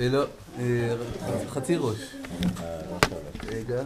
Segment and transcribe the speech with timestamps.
[0.00, 0.24] אה, לא,
[0.58, 0.96] אה,
[1.48, 1.98] חצי ראש.
[3.46, 3.82] רגע.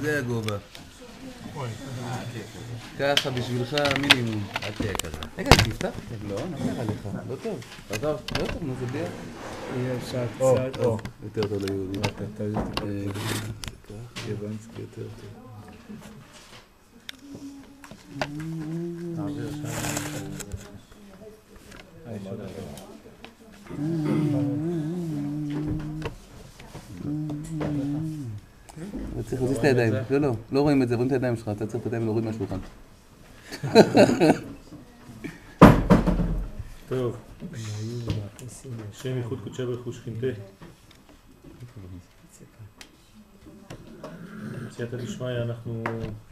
[0.00, 0.56] זה הגובה.
[2.98, 4.46] ככה בשבילך מינימום.
[4.62, 5.16] אל תהיה כזה.
[5.38, 5.90] רגע, תפתח.
[6.28, 7.08] לא, נפתח עליך.
[7.28, 7.58] לא טוב.
[7.90, 8.98] לא טוב, לא טוב, נו זה בלי...
[9.76, 10.98] יהיה אפשר קצת, או.
[11.24, 11.98] יותר טוב ליהודי.
[12.00, 13.20] אתה תגיד רגע,
[14.28, 15.30] יוונסקי יותר טוב.
[22.10, 22.18] אתה
[29.26, 29.92] צריך להזיז את הידיים.
[30.10, 32.24] לא, לא, לא רואים את זה, רואים את הידיים שלך, אתה צריך את הידיים להוריד
[32.24, 32.58] מהשולחן.
[36.88, 37.16] טוב,
[38.92, 40.26] השם ייחוד קודשי ברכו שכינתה.
[44.68, 45.82] בסייעתא דשמיא אנחנו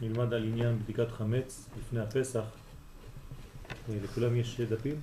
[0.01, 2.43] נלמד על עניין בדיקת חמץ לפני הפסח.
[4.03, 4.95] לכולם יש דפים?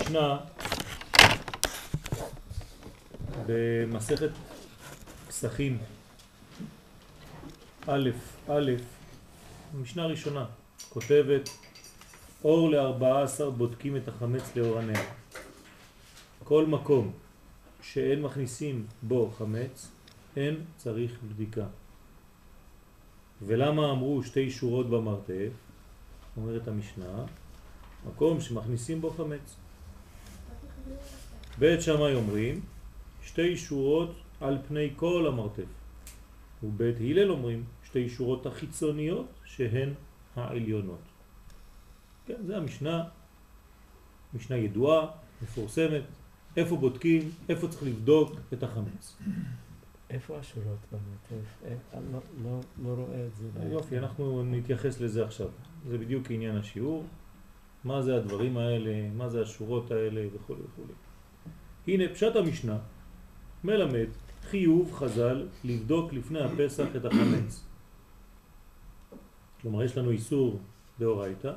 [0.00, 0.38] משנה
[3.46, 4.30] במסכת
[5.28, 5.78] פסחים
[7.86, 8.10] א',
[8.48, 8.72] א',
[9.74, 10.44] משנה ראשונה,
[10.88, 11.50] כותבת
[12.44, 15.00] אור לארבעה עשר בודקים את החמץ לאור הנר.
[16.44, 17.12] כל מקום
[17.82, 19.90] שאין מכניסים בו חמץ,
[20.36, 21.66] אין צריך בדיקה.
[23.42, 25.52] ולמה אמרו שתי שורות במרתף?
[26.36, 27.24] אומרת המשנה,
[28.06, 29.56] מקום שמכניסים בו חמץ.
[31.58, 32.60] בית שמאי אומרים
[33.22, 35.64] שתי שורות על פני כל המרתף.
[36.62, 39.94] ובית הלל אומרים שתי שורות החיצוניות שהן
[40.36, 40.98] העליונות.
[42.26, 43.04] כן, זה המשנה,
[44.34, 45.06] משנה ידועה,
[45.42, 46.02] מפורסמת,
[46.56, 49.16] איפה בודקים, איפה צריך לבדוק את החמץ.
[50.10, 51.48] איפה השורות במרתף?
[51.64, 53.68] אה, אני לא- לא- לא רואה את זה.
[53.72, 55.48] יופי, אנחנו נתייחס לזה עכשיו.
[55.88, 57.04] זה בדיוק עניין השיעור.
[57.86, 60.82] מה זה הדברים האלה, מה זה השורות האלה וכו' וכו'.
[61.86, 62.78] הנה פשט המשנה
[63.64, 64.06] מלמד
[64.50, 67.64] חיוב חז"ל לבדוק לפני הפסח את החמץ.
[69.62, 70.60] כלומר יש לנו איסור
[70.98, 71.52] דאורייתא,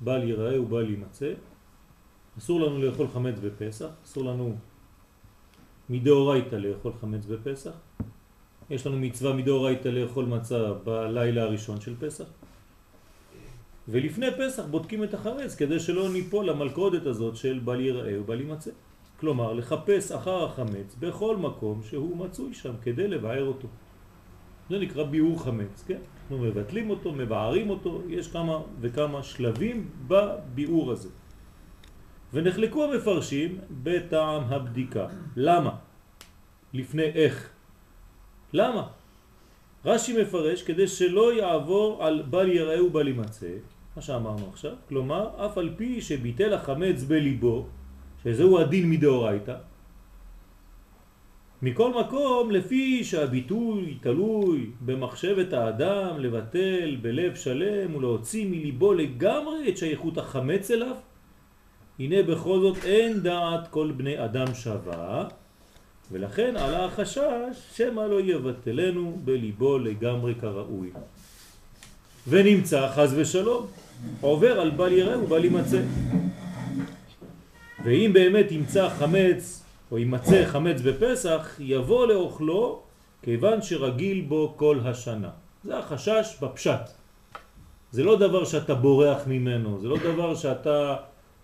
[0.00, 1.32] בל ייראה ובל יימצא.
[2.38, 4.56] אסור לנו לאכול חמץ בפסח, אסור לנו
[5.90, 7.74] מדאורייתא לאכול חמץ בפסח.
[8.70, 12.24] יש לנו מצווה מדאורייתא לאכול מצה בלילה הראשון של פסח.
[13.88, 18.70] ולפני פסח בודקים את החמץ כדי שלא ניפול למלכודת הזאת של בל ייראה ובל יימצא.
[19.20, 23.68] כלומר, לחפש אחר החמץ בכל מקום שהוא מצוי שם כדי לבאר אותו.
[24.70, 25.98] זה נקרא ביאור חמץ, כן?
[26.22, 31.08] אנחנו מבטלים אותו, מבארים אותו, יש כמה וכמה שלבים בביאור הזה.
[32.32, 35.06] ונחלקו המפרשים בטעם הבדיקה.
[35.36, 35.70] למה?
[36.72, 37.50] לפני איך?
[38.52, 38.86] למה?
[39.84, 43.52] רש"י מפרש כדי שלא יעבור על בל יראה ובל יימצא,
[43.96, 47.66] מה שאמרנו עכשיו, כלומר, אף על פי שביטל החמץ בליבו,
[48.24, 49.56] שזהו הדין מדאורייתא,
[51.62, 60.18] מכל מקום, לפי שהביטוי תלוי במחשבת האדם לבטל בלב שלם ולהוציא מליבו לגמרי את שייכות
[60.18, 60.96] החמץ אליו,
[61.98, 65.28] הנה בכל זאת אין דעת כל בני אדם שווה,
[66.12, 70.90] ולכן עלה החשש שמא לא יבטלנו בליבו לגמרי כראוי.
[72.28, 73.66] ונמצא חז ושלום,
[74.20, 75.80] עובר על בל יראה ובל יימצא.
[77.84, 82.82] ואם באמת ימצא חמץ או יימצא חמץ בפסח, יבוא לאוכלו
[83.22, 85.30] כיוון שרגיל בו כל השנה.
[85.64, 86.90] זה החשש בפשט.
[87.90, 90.96] זה לא דבר שאתה בורח ממנו, זה לא דבר שאתה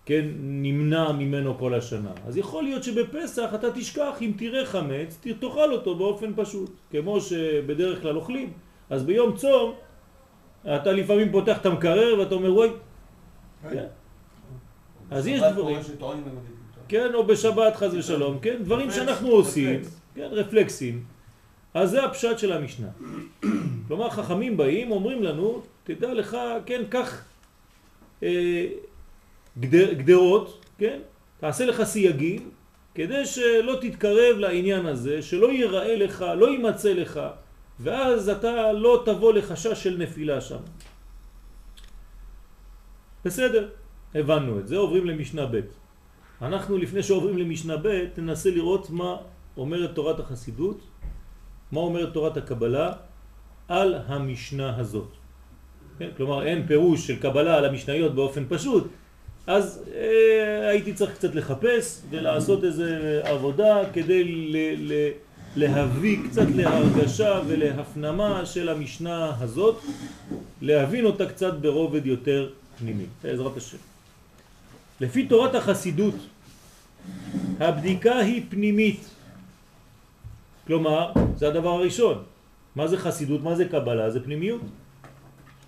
[0.06, 2.10] כן, נמנע ממנו כל השנה.
[2.26, 8.02] אז יכול להיות שבפסח אתה תשכח, אם תראה חמץ, תאכל אותו באופן פשוט, כמו שבדרך
[8.02, 8.52] כלל אוכלים.
[8.90, 9.72] אז ביום צום
[10.64, 12.68] אתה לפעמים פותח את המקרר ואתה אומר וואי,
[13.70, 13.84] כן.
[15.10, 15.78] אז יש דברים,
[16.88, 19.80] כן, או בשבת חז ושלום, כן, דברים שאנחנו עושים,
[20.14, 21.04] כן, רפלקסים.
[21.74, 22.88] אז זה הפשט של המשנה.
[23.88, 26.36] כלומר, חכמים באים, אומרים לנו, תדע לך,
[26.66, 27.24] כן, כך
[28.22, 28.66] אה,
[29.58, 30.98] גדר, גדרות, כן,
[31.40, 32.50] תעשה לך סייגים,
[32.94, 37.20] כדי שלא תתקרב לעניין הזה, שלא ייראה לך, לא יימצא לך,
[37.82, 40.60] ואז אתה לא תבוא לחשש של נפילה שם.
[43.24, 43.68] בסדר,
[44.14, 45.60] הבנו את זה, עוברים למשנה ב'.
[46.42, 49.16] אנחנו לפני שעוברים למשנה ב' ננסה לראות מה
[49.56, 50.80] אומרת תורת החסידות,
[51.72, 52.92] מה אומרת תורת הקבלה
[53.68, 55.08] על המשנה הזאת.
[55.98, 56.08] כן?
[56.16, 58.88] כלומר אין פירוש של קבלה על המשניות באופן פשוט,
[59.46, 64.56] אז אה, הייתי צריך קצת לחפש ולעשות איזה עבודה כדי ל,
[64.92, 65.10] ל,
[65.56, 69.82] להביא קצת להרגשה ולהפנמה של המשנה הזאת,
[70.60, 73.76] להבין אותה קצת ברובד יותר פנימי, בעזרת השם.
[75.00, 76.14] לפי תורת החסידות,
[77.60, 79.00] הבדיקה היא פנימית.
[80.66, 82.22] כלומר, זה הדבר הראשון.
[82.76, 83.42] מה זה חסידות?
[83.42, 84.10] מה זה קבלה?
[84.10, 84.60] זה פנימיות.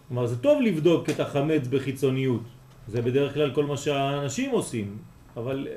[0.08, 2.43] כלומר, זה טוב לבדוק את החמץ בחיצוניות.
[2.88, 4.99] זה בדרך כלל כל מה שהאנשים עושים,
[5.37, 5.69] אבל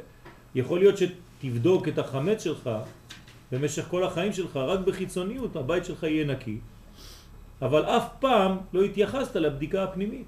[0.56, 2.70] יכול להיות שתבדוק את החמץ שלך
[3.52, 6.60] במשך כל החיים שלך רק בחיצוניות, הבית שלך יהיה נקי,
[7.62, 10.28] אבל אף פעם לא התייחסת לבדיקה הפנימית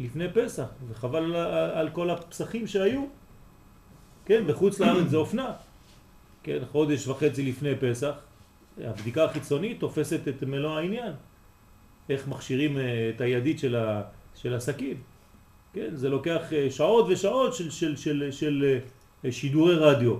[0.00, 1.36] לפני פסח, וחבל על,
[1.70, 3.04] על כל הפסחים שהיו.
[4.24, 5.52] כן, בחוץ לארץ זה אופנה.
[6.42, 8.14] כן, חודש וחצי לפני פסח,
[8.80, 11.12] הבדיקה החיצונית תופסת את מלוא העניין.
[12.10, 14.02] איך מכשירים אה, את הידית של, ה,
[14.34, 14.96] של הסכין.
[15.72, 18.78] כן, זה לוקח אה, שעות ושעות של, של, של, של
[19.24, 20.16] אה, שידורי רדיו.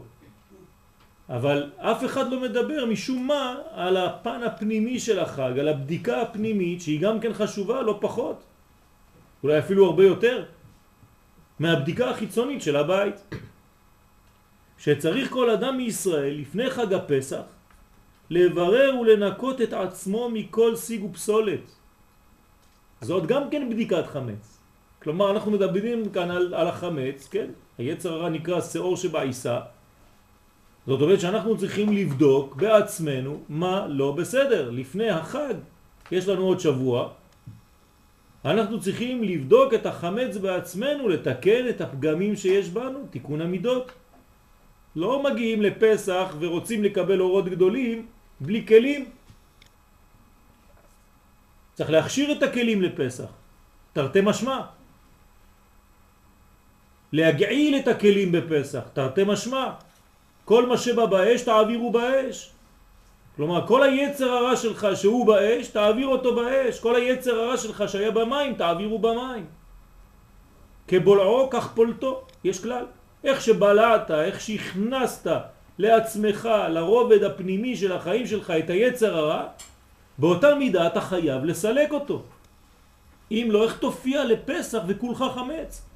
[1.31, 6.81] אבל אף אחד לא מדבר משום מה על הפן הפנימי של החג, על הבדיקה הפנימית
[6.81, 8.43] שהיא גם כן חשובה לא פחות,
[9.43, 10.45] אולי אפילו הרבה יותר,
[11.59, 13.35] מהבדיקה החיצונית של הבית.
[14.79, 17.43] שצריך כל אדם מישראל לפני חג הפסח
[18.31, 21.71] לברר ולנקות את עצמו מכל סיג ופסולת.
[23.01, 24.59] זאת גם כן בדיקת חמץ.
[25.03, 27.51] כלומר אנחנו מדברים כאן על, על החמץ, כן?
[27.79, 29.61] היצר הרע נקרא שיעור שבעיסה.
[30.87, 34.71] זאת אומרת שאנחנו צריכים לבדוק בעצמנו מה לא בסדר.
[34.71, 35.55] לפני החג,
[36.13, 37.09] יש לנו עוד שבוע,
[38.45, 43.93] אנחנו צריכים לבדוק את החמץ בעצמנו, לתקן את הפגמים שיש בנו, תיקון המידות.
[44.97, 48.07] לא מגיעים לפסח ורוצים לקבל אורות גדולים
[48.41, 49.11] בלי כלים.
[51.75, 53.29] צריך להכשיר את הכלים לפסח,
[53.93, 54.61] תרתי משמע.
[57.13, 59.90] להגעיל את הכלים בפסח, תרתי משמע.
[60.51, 62.51] כל מה שבא באש תעבירו באש.
[63.37, 66.81] כלומר, כל היצר הרע שלך שהוא באש, תעביר אותו באש.
[66.81, 69.47] כל היצר הרע שלך שהיה במים, תעבירו במים.
[70.89, 72.23] כבולעו, כך פולטו.
[72.45, 72.85] יש כלל.
[73.25, 75.31] איך שבלעת, איך שהכנסת
[75.79, 79.45] לעצמך, לרובד הפנימי של החיים שלך, את היצר הרע,
[80.19, 82.23] באותה מידה אתה חייב לסלק אותו.
[83.31, 85.90] אם לא, איך תופיע לפסח וכולך חמץ?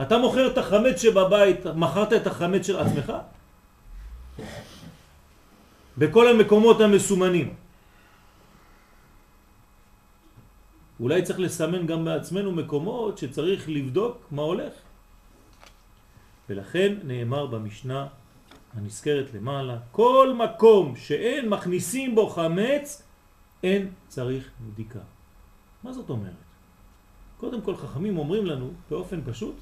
[0.00, 3.12] אתה מוכר את החמץ שבבית, מכרת את החמץ של עצמך?
[5.98, 7.54] בכל המקומות המסומנים.
[11.00, 14.72] אולי צריך לסמן גם בעצמנו מקומות שצריך לבדוק מה הולך.
[16.48, 18.06] ולכן נאמר במשנה
[18.74, 23.02] הנזכרת למעלה, כל מקום שאין מכניסים בו חמץ,
[23.62, 25.04] אין צריך בדיקה.
[25.82, 26.40] מה זאת אומרת?
[27.36, 29.54] קודם כל חכמים אומרים לנו באופן פשוט,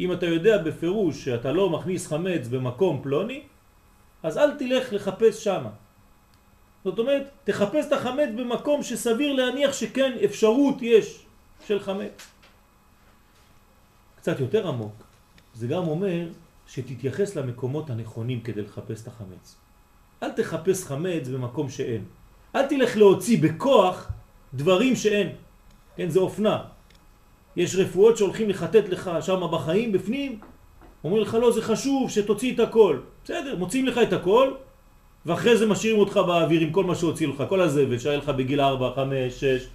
[0.00, 3.42] אם אתה יודע בפירוש שאתה לא מכניס חמץ במקום פלוני,
[4.22, 5.64] אז אל תלך לחפש שם.
[6.84, 11.26] זאת אומרת, תחפש את החמץ במקום שסביר להניח שכן אפשרות יש
[11.66, 12.26] של חמץ.
[14.16, 14.94] קצת יותר עמוק,
[15.54, 16.28] זה גם אומר
[16.66, 19.56] שתתייחס למקומות הנכונים כדי לחפש את החמץ.
[20.22, 22.04] אל תחפש חמץ במקום שאין.
[22.56, 24.10] אל תלך להוציא בכוח
[24.54, 25.32] דברים שאין.
[25.96, 26.77] כן, זה אופנה.
[27.58, 30.40] יש רפואות שהולכים לחטט לך שם בחיים בפנים,
[31.04, 32.98] אומרים לך לא, זה חשוב שתוציא את הכל.
[33.24, 34.50] בסדר, מוציאים לך את הכל,
[35.26, 38.60] ואחרי זה משאירים אותך באוויר עם כל מה שהוציא לך, כל הזבל שהיה לך בגיל
[38.60, 39.66] 4, 5, 6.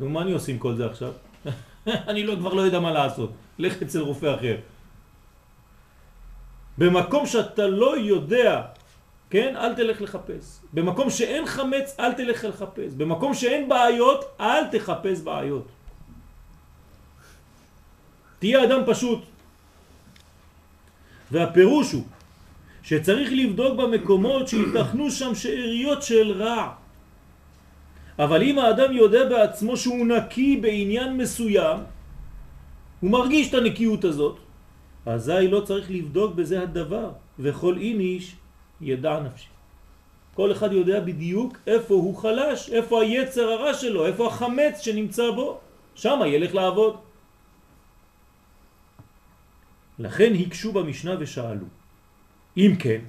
[0.00, 1.12] נו, מה אני עושה עם כל זה עכשיו?
[2.10, 3.30] אני לא, כבר לא יודע מה לעשות.
[3.58, 4.56] לך אצל רופא אחר.
[6.78, 8.62] במקום שאתה לא יודע,
[9.30, 10.60] כן, אל תלך לחפש.
[10.72, 12.94] במקום שאין חמץ, אל תלך לחפש.
[12.96, 15.75] במקום שאין בעיות, אל תחפש בעיות.
[18.38, 19.20] תהיה אדם פשוט.
[21.30, 22.04] והפירוש הוא
[22.82, 26.72] שצריך לבדוק במקומות שיתכנו שם שאריות של רע.
[28.18, 31.78] אבל אם האדם יודע בעצמו שהוא נקי בעניין מסוים,
[33.00, 34.36] הוא מרגיש את הנקיות הזאת,
[35.06, 38.34] אזי לא צריך לבדוק בזה הדבר, וכל איניש
[38.80, 39.48] ידע נפשי.
[40.34, 45.58] כל אחד יודע בדיוק איפה הוא חלש, איפה היצר הרע שלו, איפה החמץ שנמצא בו,
[45.94, 47.05] שם ילך לעבוד.
[49.98, 51.66] לכן הקשו במשנה ושאלו,
[52.56, 53.00] אם כן,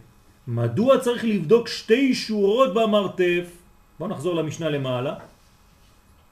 [0.48, 3.48] מדוע צריך לבדוק שתי שורות במרתף?
[4.00, 5.16] בואו נחזור למשנה למעלה.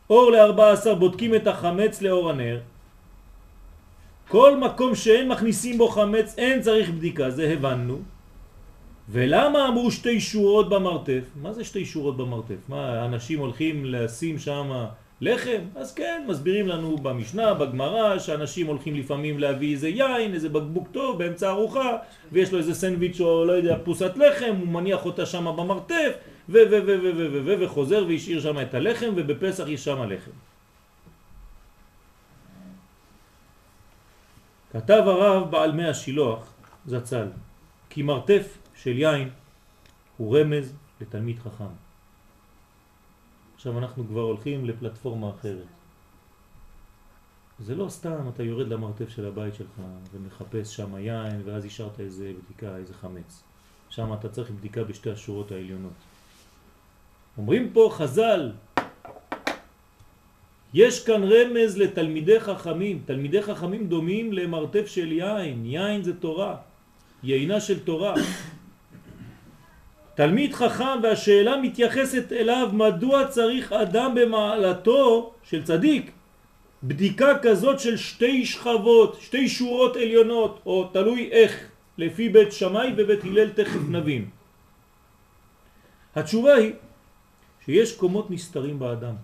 [0.10, 2.60] אור לארבע עשר בודקים את החמץ לאור הנר.
[4.28, 8.00] כל מקום שאין מכניסים בו חמץ אין צריך בדיקה, זה הבנו.
[9.10, 11.24] ולמה אמרו שתי שורות במרתף?
[11.42, 12.70] מה זה שתי שורות במרתף?
[12.70, 14.86] מה, אנשים הולכים לשים שם
[15.22, 15.62] לחם?
[15.76, 21.20] אז כן, מסבירים לנו במשנה, בגמרא, שאנשים הולכים לפעמים להביא איזה יין, איזה בקבוק טוב
[21.20, 21.98] באמצע ארוחה,
[22.32, 26.12] ויש לו איזה סנדוויץ' או לא יודע, פרוסת לחם, הוא מניח אותה שם במרתף,
[26.50, 30.02] ו ו ו ו ו ו ו וחוזר והשאיר שם את הלחם, ובפסח יש שם
[30.02, 30.32] הלחם.
[34.72, 36.54] כתב הרב בעל מי השילוח,
[36.88, 37.28] זצ"ל,
[37.90, 39.30] כי מרתף של יין
[40.18, 41.85] הוא רמז לתלמיד חכם.
[43.66, 45.68] עכשיו אנחנו כבר הולכים לפלטפורמה אחרת.
[47.60, 49.82] זה לא סתם אתה יורד למרתף של הבית שלך
[50.14, 53.44] ומחפש שם יין ואז השארת איזה בדיקה, איזה חמץ.
[53.90, 55.94] שם אתה צריך בדיקה בשתי השורות העליונות.
[57.38, 58.52] אומרים פה חז"ל,
[60.74, 63.02] יש כאן רמז לתלמידי חכמים.
[63.06, 65.66] תלמידי חכמים דומים למרתף של יין.
[65.66, 66.58] יין זה תורה,
[67.24, 68.14] יינה של תורה.
[70.16, 76.12] תלמיד חכם והשאלה מתייחסת אליו מדוע צריך אדם במעלתו של צדיק
[76.84, 83.24] בדיקה כזאת של שתי שכבות, שתי שורות עליונות, או תלוי איך, לפי בית שמאי ובית
[83.24, 84.30] הלל תכף נבין.
[86.16, 86.74] התשובה היא
[87.66, 89.16] שיש קומות נסתרים באדם.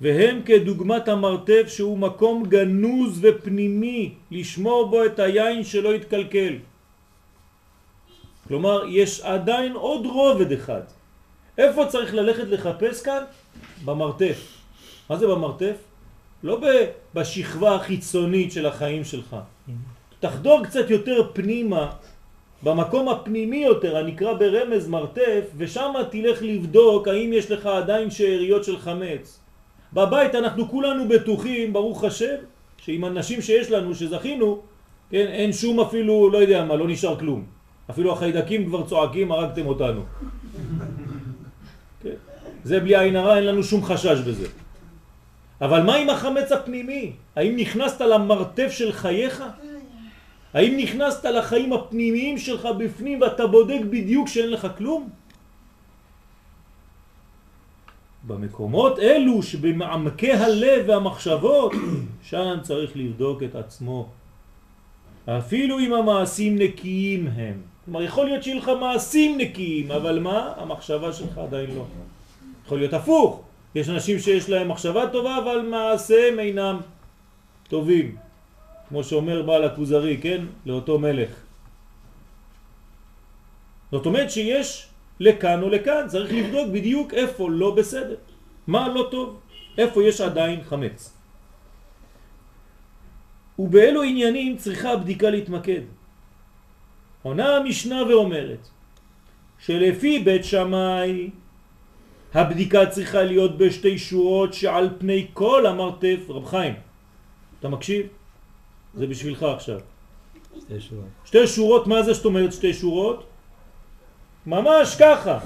[0.00, 6.54] והם כדוגמת המרתף שהוא מקום גנוז ופנימי לשמור בו את היין שלא יתקלקל.
[8.48, 10.80] כלומר, יש עדיין עוד רובד אחד.
[11.58, 13.22] איפה צריך ללכת לחפש כאן?
[13.84, 14.58] במרתף.
[15.10, 15.76] מה זה במרתף?
[16.42, 16.60] לא
[17.14, 19.36] בשכבה החיצונית של החיים שלך.
[20.20, 21.90] תחדור קצת יותר פנימה,
[22.62, 28.78] במקום הפנימי יותר, הנקרא ברמז מרתף, ושם תלך לבדוק האם יש לך עדיין שאריות של
[28.78, 29.40] חמץ.
[29.92, 32.34] בבית אנחנו כולנו בטוחים, ברוך השם,
[32.78, 34.62] שעם הנשים שיש לנו, שזכינו,
[35.10, 37.57] כן, אין שום אפילו, לא יודע מה, לא נשאר כלום.
[37.90, 40.02] אפילו החיידקים כבר צועקים, הרגתם אותנו.
[42.02, 42.14] כן?
[42.64, 44.46] זה בלי עין הרע, אין לנו שום חשש בזה.
[45.60, 47.12] אבל מה עם החמץ הפנימי?
[47.36, 49.44] האם נכנסת למרתף של חייך?
[50.54, 55.08] האם נכנסת לחיים הפנימיים שלך בפנים ואתה בודק בדיוק שאין לך כלום?
[58.26, 61.72] במקומות אלו שבמעמקי הלב והמחשבות,
[62.22, 64.08] שם צריך לבדוק את עצמו.
[65.28, 67.77] אפילו אם המעשים נקיים הם.
[67.88, 70.52] כלומר, יכול להיות שיהיו לך מעשים נקיים, אבל מה?
[70.56, 71.84] המחשבה שלך עדיין לא.
[72.66, 73.42] יכול להיות הפוך.
[73.74, 76.80] יש אנשים שיש להם מחשבה טובה, אבל מעשיהם אינם
[77.68, 78.16] טובים.
[78.88, 80.44] כמו שאומר בעל הכוזרי, כן?
[80.66, 81.30] לאותו מלך.
[83.92, 84.88] זאת אומרת שיש
[85.20, 88.16] לכאן או לכאן, צריך לבדוק בדיוק איפה לא בסדר,
[88.66, 89.40] מה לא טוב,
[89.78, 91.12] איפה יש עדיין חמץ.
[93.58, 95.97] ובאלו עניינים צריכה הבדיקה להתמקד.
[97.28, 98.68] עונה המשנה ואומרת
[99.58, 101.30] שלפי בית שמאי
[102.34, 106.74] הבדיקה צריכה להיות בשתי שורות שעל פני כל המרתף, רב חיים,
[107.60, 108.06] אתה מקשיב?
[108.94, 109.80] זה בשבילך עכשיו.
[110.60, 111.04] שתי שורות.
[111.24, 113.26] שתי שורות, מה זה שאת אומרת שתי שורות?
[114.46, 115.38] ממש ככה.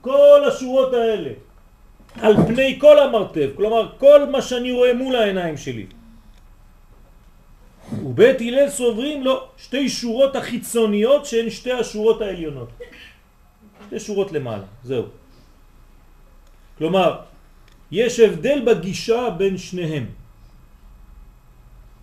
[0.00, 1.30] כל השורות האלה.
[2.20, 5.86] על פני כל המרתף, כלומר כל מה שאני רואה מול העיניים שלי.
[7.98, 12.68] ובית הלל סוברים לו שתי שורות החיצוניות שהן שתי השורות העליונות.
[13.86, 15.04] שתי שורות למעלה, זהו.
[16.78, 17.20] כלומר,
[17.90, 20.06] יש הבדל בגישה בין שניהם.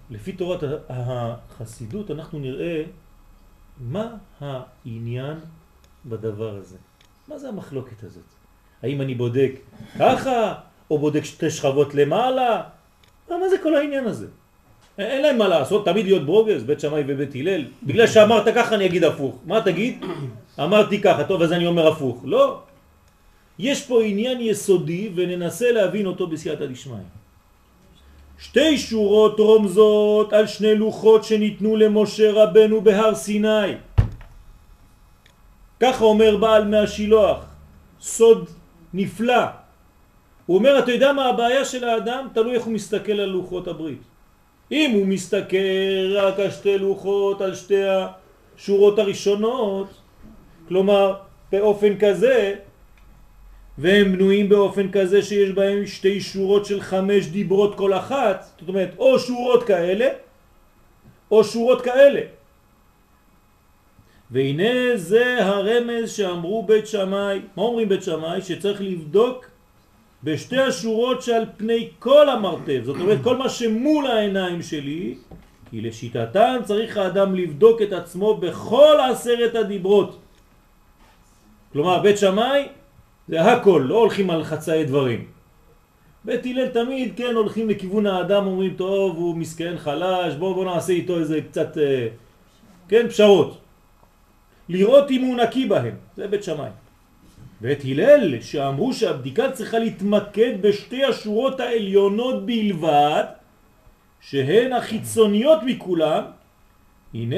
[0.09, 2.83] לפי תורת החסידות אנחנו נראה
[3.79, 4.07] מה
[4.39, 5.37] העניין
[6.05, 6.77] בדבר הזה.
[7.27, 8.23] מה זה המחלוקת הזאת?
[8.83, 9.51] האם אני בודק
[9.99, 10.55] ככה,
[10.91, 12.63] או בודק שתי שכבות למעלה?
[13.29, 14.27] מה זה כל העניין הזה?
[14.97, 17.65] אין להם מה לעשות, תמיד להיות ברוגז, בית שמאי ובית הלל.
[17.83, 19.35] בגלל שאמרת ככה אני אגיד הפוך.
[19.45, 20.05] מה תגיד?
[20.59, 22.21] אמרתי ככה, טוב אז אני אומר הפוך.
[22.25, 22.59] לא.
[23.59, 27.05] יש פה עניין יסודי וננסה להבין אותו בסייעתא דשמיא.
[28.39, 33.81] שתי שורות רומזות על שני לוחות שניתנו למשה רבנו בהר סיני.
[35.79, 37.45] ככה אומר בעל מהשילוח,
[38.01, 38.49] סוד
[38.93, 39.43] נפלא.
[40.45, 42.27] הוא אומר, אתה יודע מה הבעיה של האדם?
[42.33, 44.16] תלוי איך הוא מסתכל על לוחות הברית.
[44.71, 47.83] אם הוא מסתכל רק על שתי לוחות, על שתי
[48.57, 49.87] השורות הראשונות,
[50.67, 51.15] כלומר
[51.51, 52.55] באופן כזה,
[53.77, 58.89] והם בנויים באופן כזה שיש בהם שתי שורות של חמש דיברות כל אחת, זאת אומרת
[58.97, 60.07] או שורות כאלה
[61.31, 62.21] או שורות כאלה.
[64.31, 68.41] והנה זה הרמז שאמרו בית שמאי, מה אומרים בית שמאי?
[68.41, 69.45] שצריך לבדוק
[70.23, 75.15] בשתי השורות שעל פני כל המרתף, זאת אומרת כל מה שמול העיניים שלי,
[75.69, 80.19] כי לשיטתן צריך האדם לבדוק את עצמו בכל עשרת הדיברות.
[81.73, 82.67] כלומר בית שמאי
[83.27, 85.25] זה הכל, לא הולכים על חצאי דברים.
[86.25, 90.93] בית הלל תמיד כן הולכים לכיוון האדם, אומרים טוב הוא מסכן חלש, בוא בוא נעשה
[90.93, 92.07] איתו איזה קצת, אה,
[92.87, 93.57] כן, פשרות.
[94.69, 96.86] לראות אם הוא נקי בהם, זה בית שמאי.
[97.61, 103.23] ואת הלל שאמרו שהבדיקה צריכה להתמקד בשתי השורות העליונות בלבד,
[104.21, 106.23] שהן החיצוניות מכולם,
[107.13, 107.37] הנה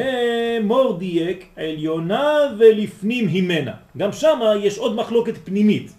[0.64, 3.74] מור דייק עליונה ולפנים הימנה.
[3.98, 5.92] גם שם יש עוד מחלוקת פנימית.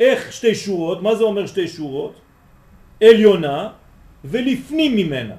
[0.00, 1.02] איך שתי שורות?
[1.02, 2.20] מה זה אומר שתי שורות?
[3.04, 3.68] עליונה
[4.24, 5.34] ולפנים ממנה.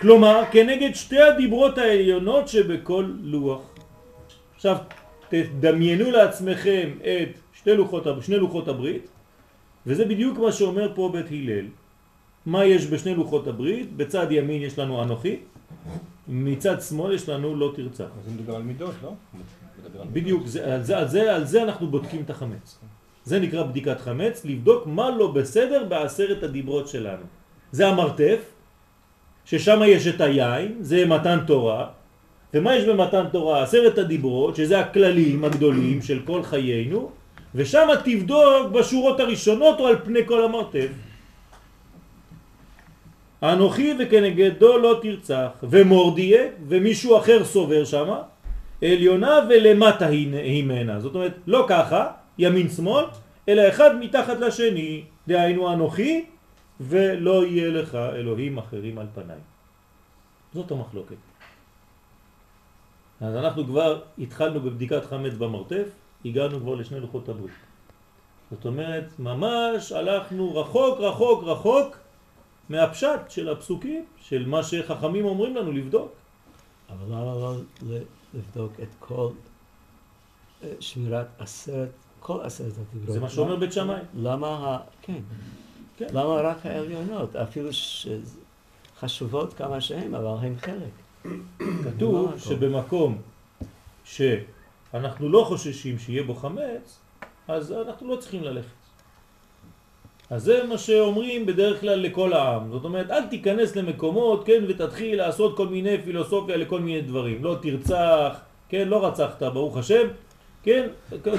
[0.00, 3.74] כלומר, כנגד שתי הדיברות העליונות שבכל לוח.
[4.56, 4.76] עכשיו,
[5.30, 9.08] תדמיינו לעצמכם את שתי לוחות, שני לוחות הברית,
[9.86, 11.66] וזה בדיוק מה שאומר פה בית הלל.
[12.46, 13.96] מה יש בשני לוחות הברית?
[13.96, 15.36] בצד ימין יש לנו אנוכי,
[16.28, 18.10] מצד שמאל יש לנו לא תרצח.
[18.24, 19.12] זה מדבר על מידות, לא?
[20.12, 22.78] בדיוק, זה, על, זה, על, זה, על זה אנחנו בודקים את החמץ.
[23.24, 27.22] זה נקרא בדיקת חמץ, לבדוק מה לא בסדר בעשרת הדיברות שלנו.
[27.72, 28.40] זה המרתף,
[29.44, 31.88] ששם יש את היין, זה מתן תורה,
[32.54, 33.62] ומה יש במתן תורה?
[33.62, 37.10] עשרת הדיברות, שזה הכללים הגדולים של כל חיינו,
[37.54, 40.88] ושם תבדוק בשורות הראשונות או על פני כל המרתף.
[43.42, 48.08] אנוכי וכנגדו לא תרצח, ומורדיה, ומישהו אחר סובר שם,
[48.84, 51.00] עליונה ולמטה היא מנה.
[51.00, 52.06] זאת אומרת, לא ככה,
[52.38, 53.04] ימין שמאל,
[53.48, 56.24] אלא אחד מתחת לשני, דהיינו אנוכי,
[56.80, 59.38] ולא יהיה לך אלוהים אחרים על פניי.
[60.54, 61.29] זאת המחלוקת.
[63.20, 65.88] אז אנחנו כבר התחלנו בבדיקת חמץ במרתף,
[66.24, 67.52] הגענו כבר לשני לוחות הברית.
[68.50, 71.96] זאת אומרת, ממש הלכנו רחוק רחוק רחוק
[72.68, 76.12] מהפשט של הפסוקים, של מה שחכמים אומרים לנו לבדוק.
[76.90, 77.54] אבל למה לא
[78.34, 79.28] לבדוק את כל
[80.62, 81.88] אה, שמירת עשרת,
[82.20, 83.14] כל עשרת הדיברות?
[83.14, 84.00] זה מה שאומר בית שמאי.
[84.14, 84.78] למה, ה...
[85.02, 85.20] כן.
[85.96, 86.06] כן.
[86.10, 87.36] למה רק העליונות?
[87.36, 90.99] אפילו שחשובות כמה שהן, אבל הן חלק.
[91.84, 93.18] כתוב שבמקום
[94.04, 97.00] שאנחנו לא חוששים שיהיה בו חמץ,
[97.48, 98.80] אז אנחנו לא צריכים ללכת.
[100.30, 102.70] אז זה מה שאומרים בדרך כלל לכל העם.
[102.70, 107.44] זאת אומרת, אל תיכנס למקומות, כן, ותתחיל לעשות כל מיני פילוסופיה לכל מיני דברים.
[107.44, 110.08] לא תרצח, כן, לא רצחת, ברוך השם,
[110.62, 110.88] כן,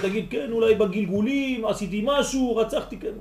[0.02, 3.14] תגיד, כן, אולי בגלגולים עשיתי משהו, רצחתי, כן.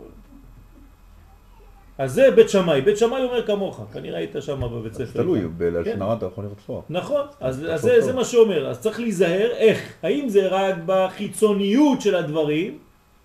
[2.01, 5.23] אז זה בית שמאי, בית שמאי אומר כמוך, כנראה היית שם בבית ספר.
[5.23, 6.85] תלוי, בלשון הרע אתה יכול לרצוח.
[6.91, 12.79] נכון, אז זה מה שאומר, אז צריך להיזהר איך, האם זה רק בחיצוניות של הדברים,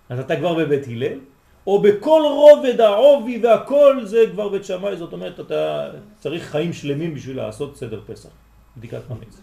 [0.09, 1.19] אז אתה כבר בבית הלל,
[1.67, 7.13] או בכל רובד העובי והכל זה כבר בית שמאי, זאת אומרת אתה צריך חיים שלמים
[7.13, 8.29] בשביל לעשות סדר פסח,
[8.77, 9.41] בדיקת חמץ.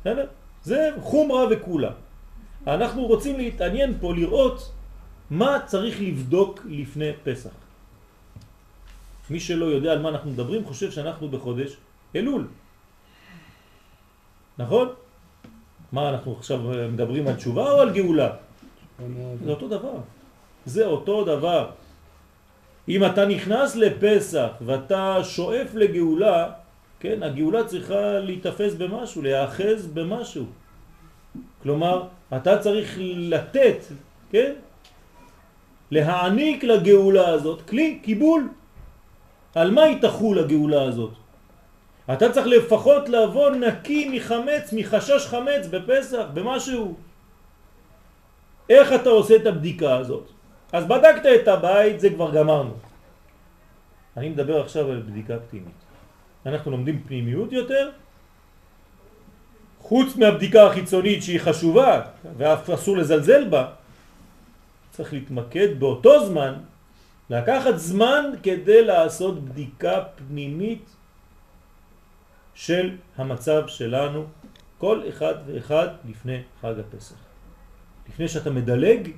[0.00, 0.26] בסדר?
[0.62, 1.90] זה חומרה וכולה.
[2.66, 4.72] אנחנו רוצים להתעניין פה לראות
[5.30, 7.50] מה צריך לבדוק לפני פסח.
[9.30, 11.76] מי שלא יודע על מה אנחנו מדברים חושב שאנחנו בחודש
[12.16, 12.46] אלול.
[14.58, 14.88] נכון?
[15.92, 16.58] מה אנחנו עכשיו
[16.92, 18.30] מדברים על תשובה או על גאולה?
[19.44, 19.96] זה אותו דבר.
[20.66, 21.70] זה אותו דבר.
[22.88, 26.52] אם אתה נכנס לפסח ואתה שואף לגאולה,
[27.00, 30.44] כן, הגאולה צריכה להתאפס במשהו, להיאחז במשהו.
[31.62, 33.78] כלומר, אתה צריך לתת,
[34.30, 34.52] כן,
[35.90, 38.59] להעניק לגאולה הזאת כלי, קיבול.
[39.54, 41.12] על מה היא תחול הגאולה הזאת?
[42.12, 46.94] אתה צריך לפחות לבוא נקי מחמץ, מחשש חמץ בפסח, במשהו.
[48.70, 50.30] איך אתה עושה את הבדיקה הזאת?
[50.72, 52.74] אז בדקת את הבית, זה כבר גמרנו.
[54.16, 55.80] אני מדבר עכשיו על בדיקה פנימית.
[56.46, 57.90] אנחנו לומדים פנימיות יותר,
[59.80, 62.00] חוץ מהבדיקה החיצונית שהיא חשובה
[62.36, 63.66] ואף אסור לזלזל בה,
[64.90, 66.54] צריך להתמקד באותו זמן,
[67.30, 70.84] לקחת זמן כדי לעשות בדיקה פנימית
[72.54, 74.24] של המצב שלנו,
[74.78, 77.14] כל אחד ואחד לפני חג הפסח.
[78.08, 79.10] לפני שאתה מדלג,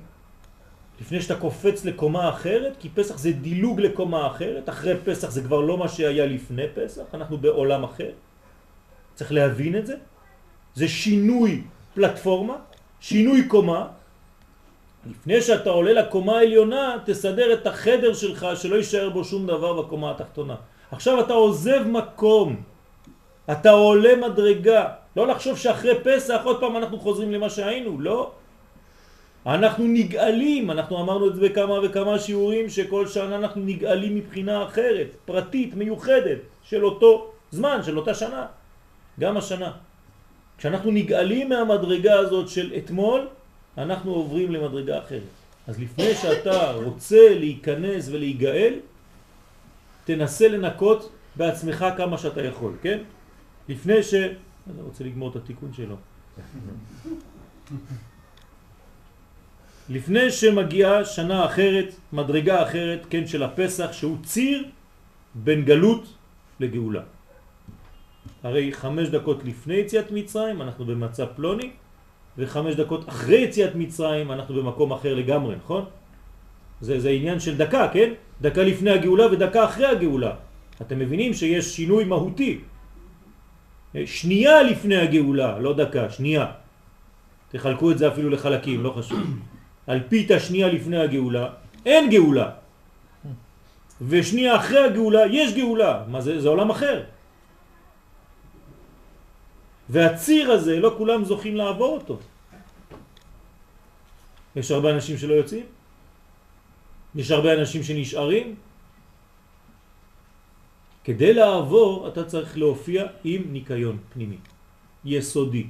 [1.01, 5.61] לפני שאתה קופץ לקומה אחרת, כי פסח זה דילוג לקומה אחרת, אחרי פסח זה כבר
[5.61, 8.11] לא מה שהיה לפני פסח, אנחנו בעולם אחר.
[9.13, 9.95] צריך להבין את זה.
[10.75, 12.55] זה שינוי פלטפורמה,
[12.99, 13.87] שינוי קומה.
[15.05, 20.11] לפני שאתה עולה לקומה העליונה, תסדר את החדר שלך, שלא יישאר בו שום דבר בקומה
[20.11, 20.55] התחתונה.
[20.91, 22.61] עכשיו אתה עוזב מקום,
[23.51, 24.89] אתה עולה מדרגה.
[25.15, 28.31] לא לחשוב שאחרי פסח עוד פעם אנחנו חוזרים למה שהיינו, לא.
[29.45, 35.07] אנחנו נגאלים, אנחנו אמרנו את זה בכמה וכמה שיעורים שכל שנה אנחנו נגאלים מבחינה אחרת,
[35.25, 38.45] פרטית, מיוחדת, של אותו זמן, של אותה שנה.
[39.19, 39.71] גם השנה.
[40.57, 43.27] כשאנחנו נגאלים מהמדרגה הזאת של אתמול,
[43.77, 45.33] אנחנו עוברים למדרגה אחרת.
[45.67, 48.79] אז לפני שאתה רוצה להיכנס ולהיגאל,
[50.05, 52.99] תנסה לנקות בעצמך כמה שאתה יכול, כן?
[53.69, 54.13] לפני ש...
[54.13, 55.95] אני רוצה לגמור את התיקון שלו.
[59.89, 64.69] לפני שמגיעה שנה אחרת, מדרגה אחרת, כן, של הפסח, שהוא ציר
[65.35, 66.07] בין גלות
[66.59, 67.03] לגאולה.
[68.43, 71.71] הרי חמש דקות לפני יציאת מצרים אנחנו במצב פלוני,
[72.37, 75.85] וחמש דקות אחרי יציאת מצרים אנחנו במקום אחר לגמרי, נכון?
[76.81, 78.13] זה, זה עניין של דקה, כן?
[78.41, 80.33] דקה לפני הגאולה ודקה אחרי הגאולה.
[80.81, 82.59] אתם מבינים שיש שינוי מהותי.
[84.05, 86.45] שנייה לפני הגאולה, לא דקה, שנייה.
[87.51, 89.19] תחלקו את זה אפילו לחלקים, לא חשוב.
[89.87, 91.45] על פית השנייה לפני הגאולה,
[91.85, 92.49] אין גאולה.
[94.01, 96.03] ושנייה אחרי הגאולה, יש גאולה.
[96.07, 96.41] מה זה?
[96.41, 97.03] זה עולם אחר.
[99.89, 102.19] והציר הזה, לא כולם זוכים לעבור אותו.
[104.55, 105.65] יש הרבה אנשים שלא יוצאים,
[107.15, 108.55] יש הרבה אנשים שנשארים.
[111.03, 114.37] כדי לעבור אתה צריך להופיע עם ניקיון פנימי,
[115.05, 115.67] יסודי.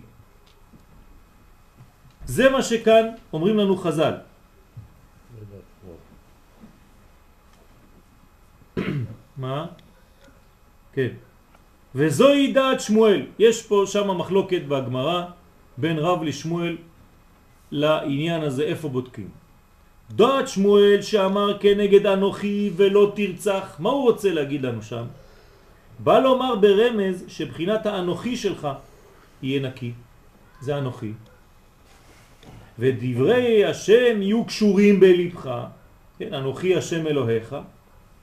[2.25, 4.13] זה מה שכאן אומרים לנו חז"ל.
[9.37, 9.67] מה?
[10.93, 11.32] כן.
[11.95, 13.25] וזוהי דעת שמואל.
[13.39, 15.23] יש פה שם מחלוקת בגמרא
[15.77, 16.77] בין רב לשמואל
[17.71, 19.29] לעניין הזה, איפה בודקים.
[20.11, 25.05] דעת שמואל שאמר כנגד אנוכי ולא תרצח, מה הוא רוצה להגיד לנו שם?
[25.99, 28.67] בא לומר ברמז שבחינת האנוכי שלך
[29.41, 29.91] יהיה נקי,
[30.61, 31.11] זה אנוכי.
[32.79, 35.49] ודברי השם יהיו קשורים בלבך,
[36.19, 37.55] כן, אנוכי השם אלוהיך,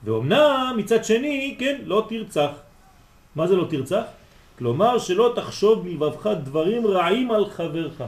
[0.04, 2.50] ואומנם מצד שני, כן, לא תרצח.
[3.36, 4.02] מה זה לא תרצח?
[4.58, 8.02] כלומר שלא תחשוב בלבבך דברים רעים על חברך.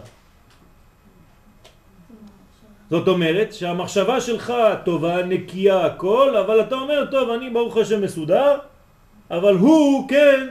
[2.90, 4.52] זאת אומרת שהמחשבה שלך
[4.84, 8.58] טובה, נקייה, הכל, אבל אתה אומר, טוב, אני ברוך השם מסודר,
[9.30, 10.48] אבל הוא, כן,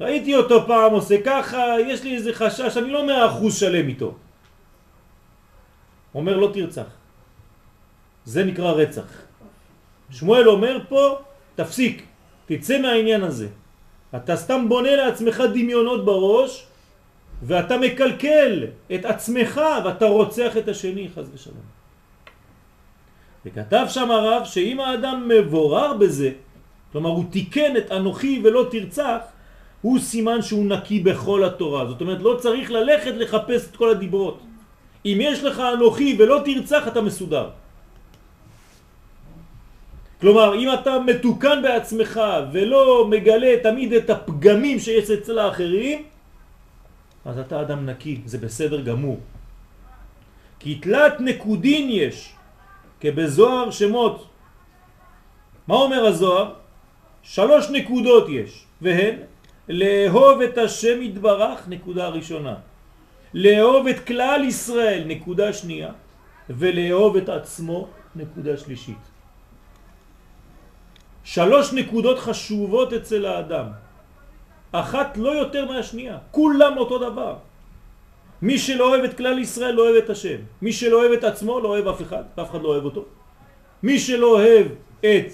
[0.00, 4.14] ראיתי אותו פעם עושה ככה, יש לי איזה חשש, אני לא מאה אחוז שלם איתו.
[6.14, 6.88] אומר לא תרצח.
[8.24, 9.10] זה נקרא רצח.
[10.10, 11.18] שמואל אומר פה,
[11.54, 12.02] תפסיק,
[12.46, 13.48] תצא מהעניין הזה.
[14.16, 16.66] אתה סתם בונה לעצמך דמיונות בראש,
[17.42, 21.66] ואתה מקלקל את עצמך ואתה רוצח את השני, חז ושלום.
[23.46, 26.30] וכתב שם הרב שאם האדם מבורר בזה,
[26.92, 29.18] כלומר הוא תיקן את אנוכי ולא תרצח,
[29.82, 31.86] הוא סימן שהוא נקי בכל התורה.
[31.86, 34.40] זאת אומרת, לא צריך ללכת לחפש את כל הדיברות.
[35.04, 37.48] אם יש לך אנוכי ולא תרצח, אתה מסודר.
[40.20, 42.20] כלומר, אם אתה מתוקן בעצמך
[42.52, 46.02] ולא מגלה תמיד את הפגמים שיש אצל האחרים,
[47.24, 49.20] אז אתה אדם נקי, זה בסדר גמור.
[50.58, 52.32] כי תלת נקודין יש,
[53.00, 54.28] כבזוהר שמות.
[55.68, 56.52] מה אומר הזוהר?
[57.22, 59.14] שלוש נקודות יש, והן
[59.68, 62.54] לאהוב את השם יתברך, נקודה ראשונה.
[63.34, 65.92] לאהוב את כלל ישראל, נקודה שנייה.
[66.50, 69.15] ולאהוב את עצמו, נקודה שלישית.
[71.26, 73.66] שלוש נקודות חשובות אצל האדם.
[74.72, 77.34] אחת לא יותר מהשנייה, כולם אותו דבר.
[78.42, 80.38] מי שלא אוהב את כלל ישראל לא אוהב את השם.
[80.62, 83.04] מי שלא אוהב את עצמו לא אוהב אף אחד, אף אחד לא אוהב אותו.
[83.82, 84.66] מי שלא אוהב
[85.00, 85.30] את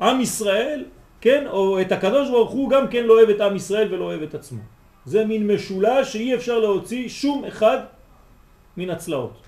[0.00, 0.84] עם ישראל,
[1.20, 4.22] כן, או את הקדוש ברוך הוא גם כן לא אוהב את עם ישראל ולא אוהב
[4.22, 4.62] את עצמו.
[5.08, 7.88] זה מין משולש שאי אפשר להוציא שום אחד
[8.76, 9.40] מן הצלעות.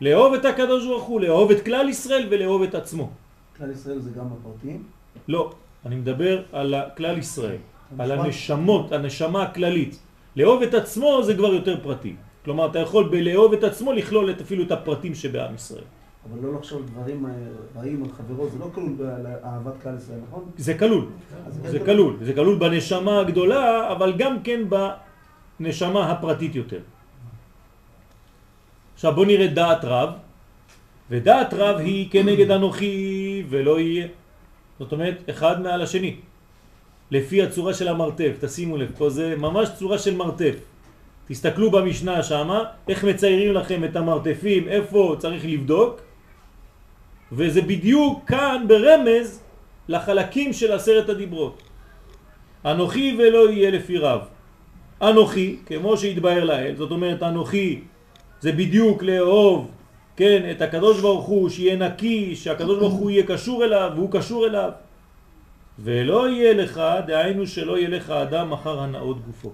[0.00, 3.27] לאהוב את הקדוש ברוך הוא, לאהוב את כלל ישראל ולאהוב את עצמו.
[3.58, 4.82] כלל ישראל זה גם הפרטים?
[5.28, 5.52] לא,
[5.86, 7.56] אני מדבר על כלל ישראל,
[7.98, 9.98] על הנשמות, הנשמה הכללית.
[10.36, 12.16] לאהוב את עצמו זה כבר יותר פרטי.
[12.44, 15.84] כלומר, אתה יכול בלאהוב את עצמו לכלול את, אפילו את הפרטים שבעם ישראל.
[16.24, 17.30] אבל לא לחשוב דברים אה,
[17.76, 20.44] רעים על חברו, זה לא כלול באהבת כלל ישראל, נכון?
[20.56, 21.04] זה כלול,
[21.64, 22.16] זה כלול.
[22.22, 24.60] זה כלול בנשמה הגדולה, אבל גם כן
[25.60, 26.80] בנשמה הפרטית יותר.
[28.94, 30.10] עכשיו בוא נראה דעת רב,
[31.10, 34.06] ודעת רב היא כנגד אנוכי ולא יהיה.
[34.78, 36.16] זאת אומרת, אחד מעל השני.
[37.10, 40.54] לפי הצורה של המרתף, תשימו לב, פה זה ממש צורה של מרתף.
[41.28, 46.00] תסתכלו במשנה שמה, איך מציירים לכם את המרתפים, איפה צריך לבדוק,
[47.32, 49.42] וזה בדיוק כאן ברמז
[49.88, 51.62] לחלקים של עשרת הדיברות.
[52.64, 54.20] אנוכי ולא יהיה לפי רב.
[55.02, 57.80] אנוכי, כמו שהתבהר לאל, זאת אומרת אנוכי
[58.40, 59.70] זה בדיוק לאהוב,
[60.18, 64.46] כן, את הקדוש ברוך הוא, שיהיה נקי, שהקדוש ברוך הוא יהיה קשור אליו, והוא קשור
[64.46, 64.70] אליו.
[65.78, 69.50] ולא יהיה לך, דהיינו שלא יהיה לך אדם אחר הנאות גופו.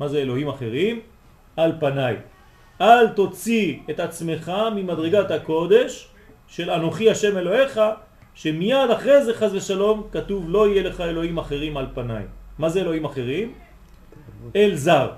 [0.00, 1.00] מה זה אלוהים אחרים?
[1.56, 2.16] על פניי.
[2.80, 6.08] אל תוציא את עצמך ממדרגת הקודש
[6.48, 7.80] של אנוכי השם אלוהיך,
[8.34, 12.24] שמיד אחרי זה חז ושלום כתוב לא יהיה לך אלוהים אחרים על פניי.
[12.58, 13.52] מה זה אלוהים אחרים?
[14.56, 15.10] אל זר.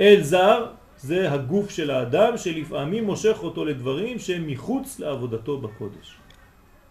[0.00, 0.66] אל זר
[1.04, 6.16] זה הגוף של האדם שלפעמים מושך אותו לדברים שהם מחוץ לעבודתו בקודש.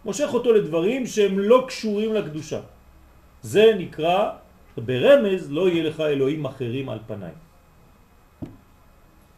[0.05, 2.59] מושך אותו לדברים שהם לא קשורים לקדושה.
[3.41, 4.17] זה נקרא,
[4.77, 7.33] ברמז לא יהיה לך אלוהים אחרים על פניי.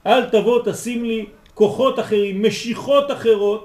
[0.06, 1.20] אל תבוא תשים לי
[1.54, 3.64] כוחות אחרים, משיכות אחרות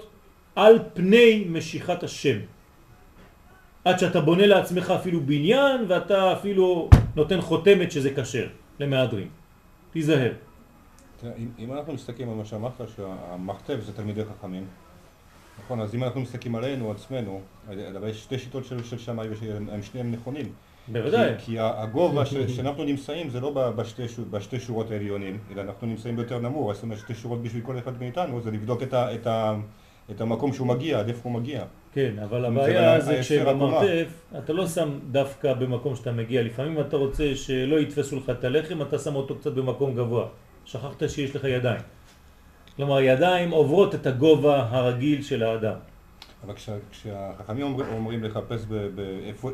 [0.54, 2.38] על פני משיכת השם.
[3.84, 8.46] עד שאתה בונה לעצמך אפילו בניין ואתה אפילו נותן חותמת שזה קשר
[8.78, 9.28] למהדרים.
[9.90, 10.49] תיזהר.
[11.20, 14.66] תראה, אם, אם אנחנו מסתכלים על מה שאמרת, שהמכתב זה תלמידי חכמים,
[15.64, 19.82] נכון, אז אם אנחנו מסתכלים עלינו, עצמנו, אבל יש שתי שיטות של, של שמאי והם
[19.82, 20.52] שניהם נכונים.
[20.88, 21.34] בוודאי.
[21.38, 26.16] כי, כי הגובה ש, שאנחנו נמצאים זה לא בשתי, בשתי שורות העליונים, אלא אנחנו נמצאים
[26.16, 29.26] ביותר נמוך, זאת אומרת שתי שורות בשביל כל אחד מאיתנו, זה לבדוק את, ה, את,
[29.26, 29.54] ה,
[30.10, 31.64] את המקום שהוא מגיע, עד איפה הוא מגיע.
[31.92, 37.34] כן, אבל הבעיה זה כשבמרתף אתה לא שם דווקא במקום שאתה מגיע, לפעמים אתה רוצה
[37.34, 40.26] שלא יתפסו לך את הלחם, אתה שם אותו קצת במקום גבוה.
[40.70, 41.80] שכחת שיש לך ידיים.
[42.76, 45.74] כלומר, ידיים עוברות את הגובה הרגיל של האדם.
[46.44, 48.64] אבל כשה, כשהחכמים אומר, אומרים לחפש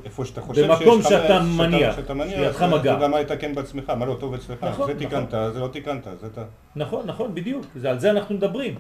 [0.04, 4.16] איפה שאתה חושב במקום שאתה מניח, שאתה מניח, זה גם מה יתקן בעצמך, מה לא
[4.20, 5.06] טוב אצלך, נכון, זה נכון.
[5.08, 5.52] תיקנת, נכון.
[5.52, 6.44] זה לא תיקנת, זה אתה...
[6.76, 8.74] נכון, נכון, בדיוק, זה, על זה אנחנו מדברים.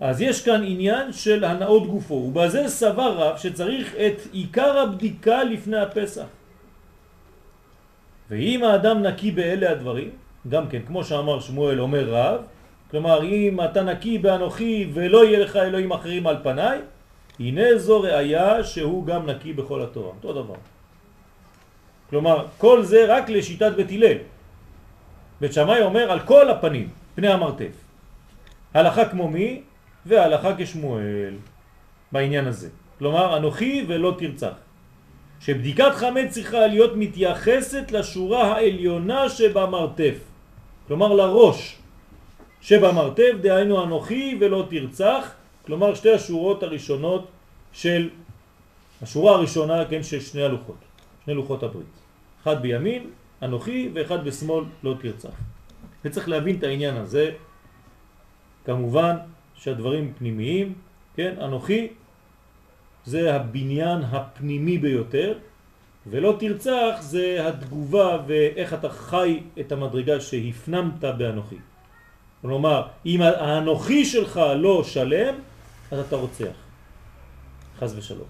[0.00, 5.76] אז יש כאן עניין של הנאות גופו, ובזה סבר רב שצריך את עיקר הבדיקה לפני
[5.76, 6.26] הפסח.
[8.30, 10.10] ואם האדם נקי באלה הדברים,
[10.48, 12.40] גם כן, כמו שאמר שמואל אומר רב,
[12.90, 16.78] כלומר אם אתה נקי באנוכי ולא יהיה לך אלוהים אחרים על פניי,
[17.40, 20.54] הנה זו ראיה שהוא גם נקי בכל התורה, אותו דבר.
[22.10, 24.18] כלומר, כל זה רק לשיטת בית הלל.
[25.40, 27.74] בית שמאי אומר על כל הפנים, פני המרתף.
[28.74, 29.62] הלכה כמו מי
[30.06, 31.34] והלכה כשמואל
[32.12, 32.68] בעניין הזה.
[32.98, 34.54] כלומר, אנוכי ולא תרצח.
[35.40, 40.35] שבדיקת חמץ צריכה להיות מתייחסת לשורה העליונה שבמרתף.
[40.86, 41.78] כלומר לראש
[42.60, 45.30] שבמרתף, דהיינו אנוכי ולא תרצח,
[45.66, 47.26] כלומר שתי השורות הראשונות
[47.72, 48.10] של,
[49.02, 50.76] השורה הראשונה, כן, של שני הלוחות,
[51.24, 51.86] שני לוחות הברית.
[52.42, 53.10] אחד בימין,
[53.42, 55.34] אנוכי, ואחד בשמאל, לא תרצח.
[56.04, 57.30] וצריך להבין את העניין הזה,
[58.64, 59.16] כמובן
[59.54, 60.74] שהדברים פנימיים,
[61.16, 61.88] כן, אנוכי
[63.04, 65.38] זה הבניין הפנימי ביותר,
[66.10, 71.56] ולא תרצח זה התגובה ואיך אתה חי את המדרגה שהפנמת באנוכי.
[72.42, 75.34] כלומר, אם האנוכי שלך לא שלם,
[75.90, 76.56] אז אתה רוצח.
[77.78, 78.28] חז ושלום.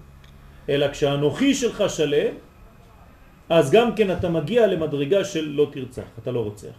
[0.68, 2.34] אלא כשהאנוכי שלך שלם,
[3.48, 6.76] אז גם כן אתה מגיע למדרגה של לא תרצח, אתה לא רוצח.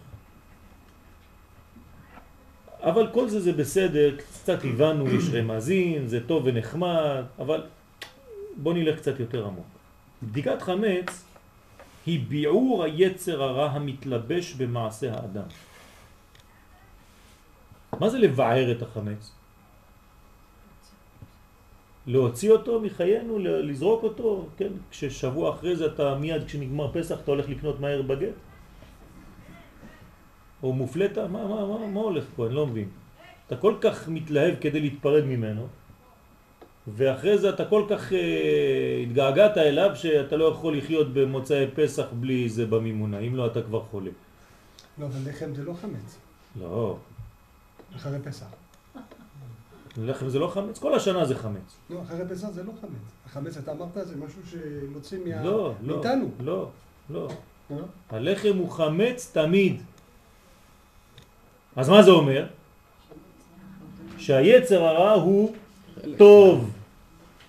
[2.82, 7.62] אבל כל זה זה בסדר, קצת הבנו, יש רמזין, זה טוב ונחמד, אבל
[8.56, 9.77] בוא נלך קצת יותר עמוק.
[10.22, 11.24] בדיקת חמץ
[12.06, 15.48] היא ביעור היצר הרע המתלבש במעשה האדם.
[18.00, 19.32] מה זה לבער את החמץ?
[22.06, 24.72] להוציא אותו מחיינו, לזרוק אותו, כן?
[24.90, 28.34] כששבוע אחרי זה אתה מיד כשנגמר פסח אתה הולך לקנות מהר בגט?
[30.62, 31.28] או מופלטה?
[31.28, 32.46] מה, מה, מה, מה הולך פה?
[32.46, 32.88] אני לא מבין.
[33.46, 35.66] אתה כל כך מתלהב כדי להתפרד ממנו,
[36.96, 42.48] ואחרי זה אתה כל כך אה, התגעגעת אליו שאתה לא יכול לחיות במוצאי פסח בלי
[42.48, 44.10] זה במימונה, אם לא אתה כבר חולה.
[44.98, 46.18] לא, אבל לחם זה לא חמץ.
[46.60, 46.96] לא.
[47.96, 48.46] אחרי פסח.
[49.96, 50.78] לחם זה לא חמץ?
[50.78, 51.76] כל השנה זה חמץ.
[51.90, 53.12] לא, אחרי פסח זה לא חמץ.
[53.26, 55.44] החמץ, אתה אמרת, זה משהו שמוצאים מה...
[55.44, 56.30] לא, לא, מאיתנו.
[56.44, 56.68] לא,
[57.10, 57.28] לא.
[57.70, 57.76] לא.
[58.10, 59.82] הלחם הוא חמץ תמיד.
[61.76, 62.46] אז מה זה אומר?
[64.18, 65.54] שהיצר הרע הוא
[66.16, 66.70] טוב.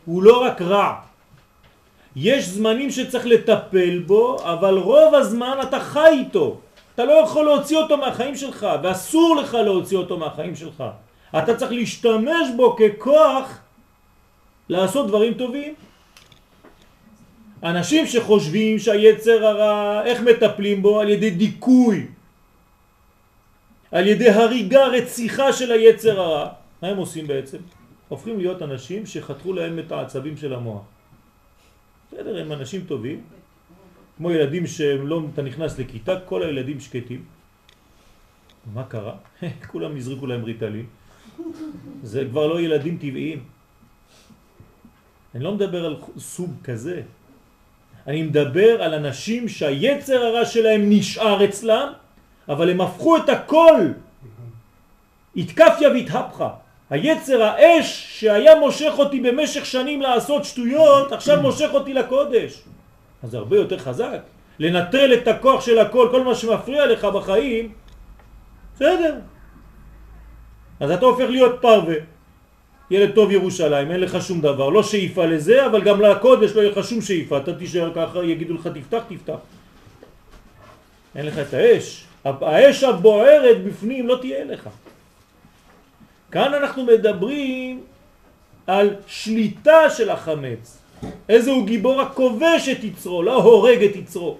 [0.09, 0.95] הוא לא רק רע.
[2.15, 6.57] יש זמנים שצריך לטפל בו, אבל רוב הזמן אתה חי איתו.
[6.95, 10.83] אתה לא יכול להוציא אותו מהחיים שלך, ואסור לך להוציא אותו מהחיים שלך.
[11.37, 13.59] אתה צריך להשתמש בו ככוח
[14.69, 15.73] לעשות דברים טובים.
[17.63, 20.99] אנשים שחושבים שהיצר הרע, איך מטפלים בו?
[20.99, 22.07] על ידי דיכוי,
[23.91, 26.47] על ידי הריגה, רציחה של היצר הרע.
[26.81, 27.78] מה הם עושים בעצם?
[28.09, 30.81] הופכים להיות אנשים שחתכו להם את העצבים של המוח.
[32.07, 33.21] בסדר, הם אנשים טובים,
[34.17, 37.21] כמו ילדים שהם לא, אתה נכנס לכיתה, כל הילדים שקטים.
[38.73, 39.15] מה קרה?
[39.71, 40.85] כולם יזריקו להם ריטלין.
[42.03, 43.43] זה כבר לא ילדים טבעיים.
[45.35, 47.01] אני לא מדבר על סוג כזה.
[48.07, 51.89] אני מדבר על אנשים שהיצר הרע שלהם נשאר אצלם,
[52.49, 53.81] אבל הם הפכו את הכל.
[55.35, 56.49] התקפיה והתהפכה.
[56.89, 62.61] היצר האש שהיה מושך אותי במשך שנים לעשות שטויות, עכשיו מושך אותי לקודש.
[63.23, 64.19] אז הרבה יותר חזק.
[64.59, 67.71] לנטרל את הכוח של הכל, כל מה שמפריע לך בחיים,
[68.75, 69.15] בסדר.
[70.79, 71.95] אז אתה הופך להיות פרווה.
[72.91, 76.71] ילד טוב ירושלים, אין לך שום דבר, לא שאיפה לזה, אבל גם לקודש לא יהיה
[76.71, 79.39] לך שום שאיפה, אתה תישאר ככה, יגידו לך תפתח, תפתח.
[81.15, 84.69] אין לך את האש, האש הבוערת בפנים לא תהיה לך.
[86.31, 87.83] כאן אנחנו מדברים
[88.67, 90.81] על שליטה של החמץ.
[91.29, 94.37] איזה הוא גיבור הכובש את יצרו, לא הורג את יצרו.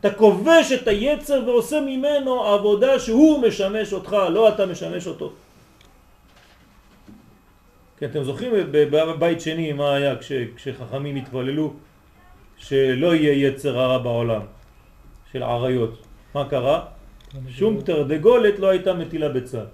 [0.00, 5.32] אתה כובש את היצר ועושה ממנו עבודה שהוא משמש אותך, לא אתה משמש אותו.
[7.98, 11.72] כן, אתם זוכרים בבית שני מה היה כש, כשחכמים התפללו
[12.56, 14.42] שלא יהיה יצר הרע בעולם
[15.32, 16.06] של עריות.
[16.34, 16.84] מה קרה?
[17.48, 19.66] שום תרדגולת לא הייתה מטילה בצד.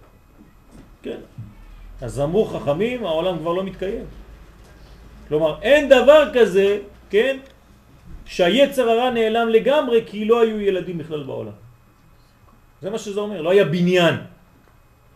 [1.02, 1.20] כן.
[2.00, 4.04] אז אמרו חכמים, העולם כבר לא מתקיים.
[5.28, 6.78] כלומר, אין דבר כזה,
[7.10, 7.36] כן,
[8.26, 11.56] שהיצר הרע נעלם לגמרי כי לא היו ילדים בכלל בעולם.
[12.82, 14.14] זה מה שזה אומר, לא היה בניין.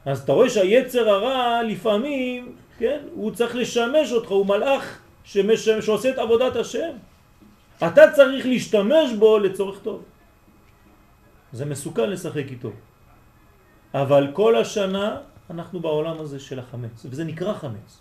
[0.07, 4.85] אז אתה רואה שהיצר הרע לפעמים, כן, הוא צריך לשמש אותך, הוא מלאך
[5.25, 6.95] שמשמש, שעושה את עבודת השם.
[7.79, 10.03] אתה צריך להשתמש בו לצורך טוב.
[11.53, 12.71] זה מסוכן לשחק איתו.
[13.95, 15.17] אבל כל השנה
[15.51, 18.01] אנחנו בעולם הזה של החמץ, וזה נקרא חמץ.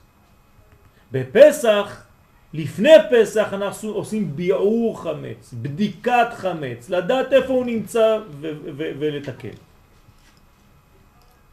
[1.11, 2.05] בפסח
[2.53, 8.19] לפני פסח אנחנו עושים ביעור חמץ, בדיקת חמץ, לדעת איפה הוא נמצא
[8.71, 9.57] ולתקן.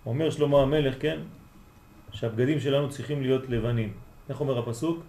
[0.07, 1.19] אומר שלמה המלך, כן,
[2.13, 3.93] שהבגדים שלנו צריכים להיות לבנים.
[4.29, 5.03] איך אומר הפסוק?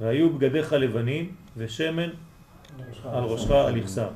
[0.00, 2.10] והיו בגדיך לבנים ושמן
[3.04, 4.08] על ראשך על יחסר.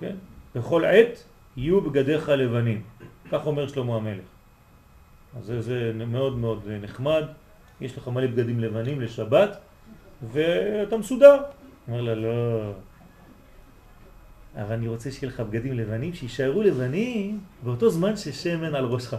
[0.00, 0.16] כן?
[0.54, 1.24] בכל עת
[1.56, 2.82] יהיו בגדיך לבנים.
[3.32, 4.24] כך אומר שלמה המלך.
[5.38, 7.24] אז זה, זה מאוד מאוד נחמד.
[7.80, 9.58] יש לך מלא בגדים לבנים לשבת,
[10.32, 11.36] ואתה מסודר.
[11.88, 12.72] אומר לה, לא,
[14.56, 19.14] אבל אני רוצה שיהיה לך בגדים לבנים, שישארו לבנים באותו זמן ששמן על ראשך.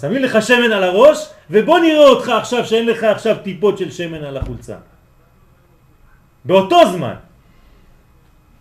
[0.00, 4.24] שמים לך שמן על הראש, ובוא נראה אותך עכשיו שאין לך עכשיו טיפות של שמן
[4.24, 4.76] על החולצה.
[6.44, 7.14] באותו זמן.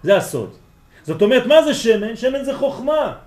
[0.04, 0.56] זה הסוד.
[1.04, 2.16] זאת אומרת, מה זה שמן?
[2.16, 3.25] שמן זה חוכמה.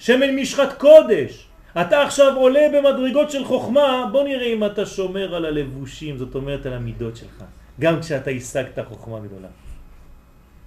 [0.00, 1.46] שמן משחת קודש.
[1.80, 6.66] אתה עכשיו עולה במדרגות של חוכמה, בוא נראה אם אתה שומר על הלבושים, זאת אומרת
[6.66, 7.44] על המידות שלך.
[7.80, 9.48] גם כשאתה השגת חוכמה גדולה.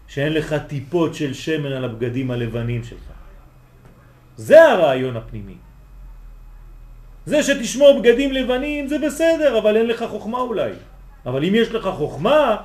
[0.07, 3.07] שאין לך טיפות של שמן על הבגדים הלבנים שלך.
[4.37, 5.57] זה הרעיון הפנימי.
[7.25, 10.71] זה שתשמור בגדים לבנים זה בסדר, אבל אין לך חוכמה אולי.
[11.25, 12.57] אבל אם יש לך חוכמה,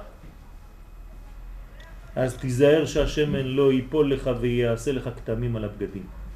[2.17, 6.28] אז תיזהר שהשמן לא ייפול לך ויעשה לך כתמים על הבגדים.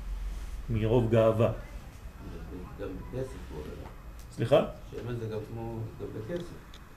[0.72, 1.52] מרוב גאווה.
[2.80, 3.70] גם בכסף הוא עולה.
[4.32, 4.64] סליחה?
[4.90, 6.46] שמן זה גם כמו, גם בכסף.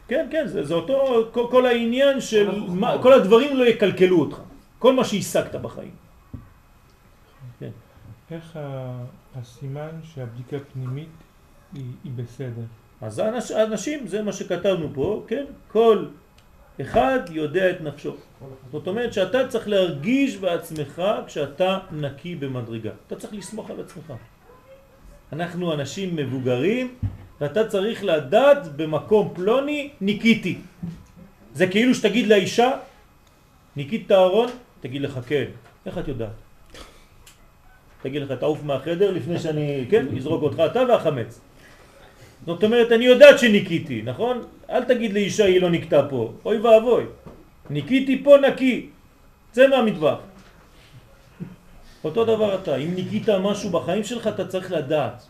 [0.08, 4.38] כן, כן, זה, זה אותו, כל, כל העניין של מה, כל הדברים לא יקלקלו אותך.
[4.80, 5.96] כל מה שהשגת בחיים.
[7.60, 7.70] כן.
[8.32, 9.04] איך ה-
[9.36, 11.10] הסימן שהבדיקה הפנימית
[11.74, 12.66] היא, היא בסדר?
[13.02, 15.46] אז האנש, האנשים, זה מה שכתבנו פה, כן?
[15.72, 16.06] כל
[16.82, 18.16] אחד יודע את נפשו.
[18.72, 22.92] זאת אומרת שאתה צריך להרגיש בעצמך כשאתה נקי במדרגה.
[23.08, 24.14] אתה צריך לסמוך על עצמך.
[25.34, 26.96] אנחנו אנשים מבוגרים,
[27.42, 30.58] ואתה צריך לדעת במקום פלוני ניקיתי.
[31.54, 32.72] זה כאילו שתגיד לאישה,
[33.76, 35.46] ניקית את הארון, תגיד לך כן.
[35.86, 36.36] איך את יודעת?
[38.02, 41.40] תגיד לך תעוף מהחדר לפני שאני, כן, אזרוק אותך אתה והחמץ.
[42.46, 44.42] זאת אומרת, אני יודעת שניקיתי, נכון?
[44.70, 47.04] אל תגיד לאישה היא לא נקטה פה, אוי ואבוי.
[47.70, 48.90] ניקיתי פה נקי,
[49.52, 50.20] צא מהמטבח.
[52.04, 55.28] אותו דבר אתה, אם ניקית משהו בחיים שלך אתה צריך לדעת.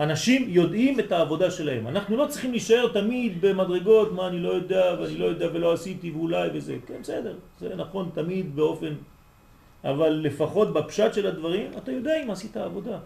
[0.00, 1.86] אנשים יודעים את העבודה שלהם.
[1.88, 6.10] אנחנו לא צריכים להישאר תמיד במדרגות, מה אני לא יודע ואני לא יודע ולא עשיתי
[6.10, 6.76] ואולי וזה.
[6.86, 8.94] כן, בסדר, זה נכון תמיד באופן...
[9.84, 12.98] אבל לפחות בפשט של הדברים אתה יודע אם עשית עבודה.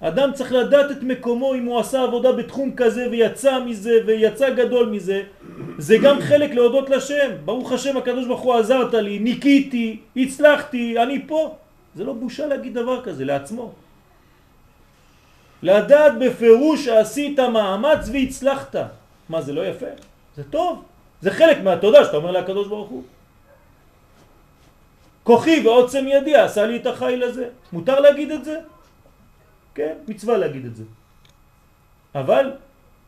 [0.00, 4.88] אדם צריך לדעת את מקומו אם הוא עשה עבודה בתחום כזה ויצא מזה ויצא גדול
[4.88, 5.22] מזה.
[5.78, 7.30] זה גם חלק להודות לשם.
[7.44, 11.54] ברוך השם הקדוש ברוך הוא עזרת לי ניקיתי, הצלחתי, אני פה.
[11.94, 13.72] זה לא בושה להגיד דבר כזה לעצמו.
[15.62, 18.76] לדעת בפירוש שעשית מאמץ והצלחת.
[19.28, 19.86] מה זה לא יפה?
[20.36, 20.82] זה טוב.
[21.20, 23.02] זה חלק מהתודה שאתה אומר לקדוש ברוך הוא.
[25.24, 27.48] כוחי ועוצם ידי עשה לי את החיל הזה.
[27.72, 28.60] מותר להגיד את זה?
[29.74, 30.84] כן, מצווה להגיד את זה.
[32.14, 32.52] אבל,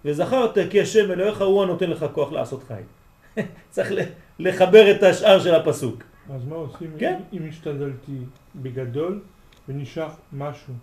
[0.04, 2.86] וזכרת כי השם אלוהיך הוא הנותן לך כוח לעשות חיל.
[3.74, 3.90] צריך
[4.38, 6.02] לחבר את השאר של הפסוק.
[6.34, 7.18] אז מה עושים כן.
[7.32, 8.18] אם, אם השתדלתי
[8.56, 9.20] בגדול
[9.68, 10.74] ונשאר משהו?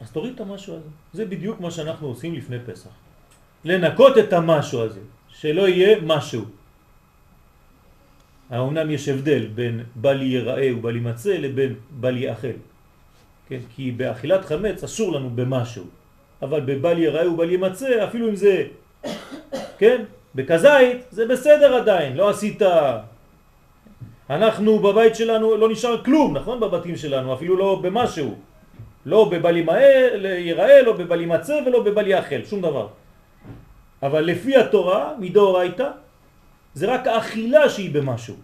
[0.00, 0.88] אז תוריד את המשהו הזה.
[1.12, 2.90] זה בדיוק מה שאנחנו עושים לפני פסח.
[3.64, 6.44] לנקות את המשהו הזה, שלא יהיה משהו.
[8.50, 12.56] האומנם יש הבדל בין בל ייראה ובל יימצא לבין בל יאכל.
[13.48, 13.58] כן?
[13.74, 15.84] כי באכילת חמץ אסור לנו במשהו,
[16.42, 18.64] אבל בבל ייראה ובל יימצא, אפילו אם זה,
[19.78, 20.04] כן?
[20.34, 22.62] בכזית זה בסדר עדיין, לא עשית...
[24.30, 26.60] אנחנו בבית שלנו לא נשאר כלום, נכון?
[26.60, 28.34] בבתים שלנו, אפילו לא במשהו.
[29.06, 32.88] לא בבל ייראה, לא בבל יימצא ולא בבל יאכל, שום דבר.
[34.02, 35.90] אבל לפי התורה, מדאורייתא,
[36.74, 38.34] זה רק האכילה שהיא במשהו.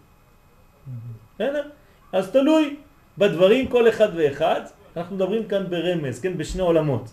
[1.35, 1.69] בסדר?
[2.13, 2.77] אז תלוי
[3.19, 4.61] בדברים כל אחד ואחד,
[4.97, 6.39] אנחנו מדברים כאן ברמז, כן?
[6.39, 7.11] בשני עולמות.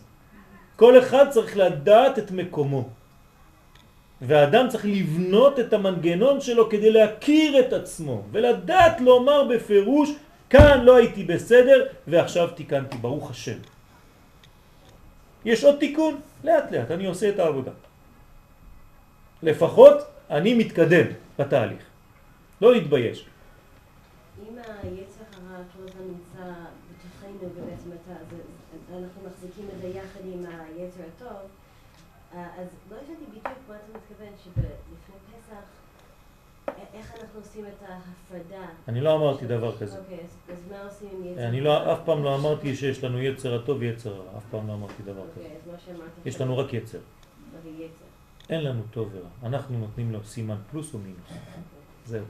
[0.75, 2.89] כל אחד צריך לדעת את מקומו.
[4.21, 10.09] והאדם צריך לבנות את המנגנון שלו כדי להכיר את עצמו ולדעת לומר בפירוש
[10.49, 13.57] כאן לא הייתי בסדר ועכשיו תיקנתי, ברוך השם.
[15.45, 16.19] יש עוד תיקון?
[16.43, 17.71] לאט לאט, אני עושה את העבודה.
[19.43, 19.97] לפחות
[20.29, 21.05] אני מתקדם
[21.39, 21.83] בתהליך.
[22.61, 23.25] לא להתבייש.
[24.43, 26.53] אם היצר הרע כל הזמן נמצא
[27.39, 28.13] בתוכנו ובעצם אתה,
[28.97, 31.49] אנחנו מחזיקים את זה יחד עם היצר הטוב,
[32.31, 34.69] אז לא הבנתי בדיוק מה אתה מתכוון, שלפני
[35.27, 35.63] פסח,
[36.93, 38.65] איך אנחנו עושים את ההפרדה?
[38.87, 39.99] אני לא אמרתי דבר כזה.
[39.99, 40.19] אוקיי,
[40.51, 43.77] אז מה עושים עם יצר אני לא, אף פעם לא אמרתי שיש לנו יצר הטוב
[43.79, 45.41] ויצר הרע, אף פעם לא אמרתי דבר כזה.
[45.41, 46.09] אוקיי, אז מה שאמרת...
[46.25, 46.99] יש לנו רק יצר.
[48.49, 51.43] אין לנו טוב ורע, אנחנו נותנים לו סימן פלוס או מינוס.
[52.05, 52.25] זהו.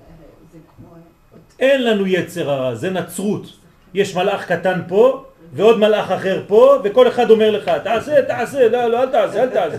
[1.59, 3.45] אין לנו יצר הרע, זה נצרות.
[3.93, 5.23] יש מלאך קטן פה,
[5.53, 9.49] ועוד מלאך אחר פה, וכל אחד אומר לך, תעשה, תעשה, לא, לא, אל תעשה, אל
[9.49, 9.77] תעשה.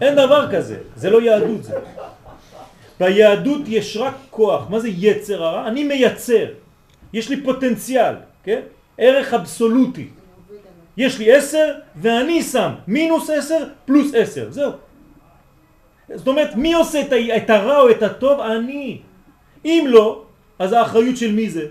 [0.00, 1.74] אין דבר כזה, זה לא יהדות זה.
[3.00, 5.68] ביהדות יש רק כוח, מה זה יצר הרע?
[5.68, 6.46] אני מייצר,
[7.12, 8.60] יש לי פוטנציאל, כן?
[8.98, 10.08] ערך אבסולוטי.
[10.96, 14.70] יש לי עשר ואני שם מינוס עשר פלוס עשר, זהו.
[16.14, 17.00] זאת אומרת, מי עושה
[17.36, 18.40] את הרע או את הטוב?
[18.40, 18.98] אני.
[19.64, 20.22] אם לא,
[20.58, 21.66] אז האחריות של מי זה?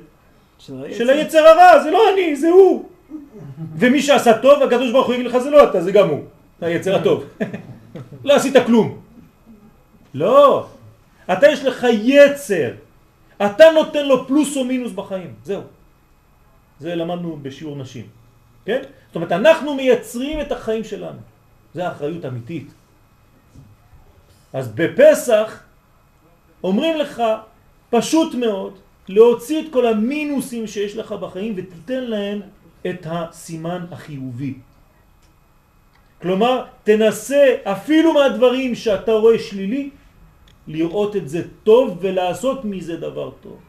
[0.63, 2.89] של היצר הרע, זה לא אני, זה הוא.
[3.75, 6.19] ומי שעשה טוב, הקדוש ברוך הוא יגיד לך, זה לא אתה, זה גם הוא.
[6.61, 7.23] היצר הטוב.
[8.25, 9.01] לא עשית כלום.
[10.13, 10.67] לא.
[11.33, 12.71] אתה יש לך יצר.
[13.45, 15.33] אתה נותן לו פלוס או מינוס בחיים.
[15.43, 15.61] זהו.
[16.79, 18.07] זה למדנו בשיעור נשים.
[18.65, 18.81] כן?
[19.07, 21.19] זאת אומרת, אנחנו מייצרים את החיים שלנו.
[21.73, 22.73] זה האחריות האמיתית.
[24.53, 25.63] אז בפסח
[26.63, 27.23] אומרים לך,
[27.89, 28.79] פשוט מאוד,
[29.09, 32.41] להוציא את כל המינוסים שיש לך בחיים ותיתן להם
[32.87, 34.53] את הסימן החיובי.
[36.21, 39.89] כלומר, תנסה אפילו מהדברים שאתה רואה שלילי,
[40.67, 43.59] לראות את זה טוב ולעשות מזה דבר טוב.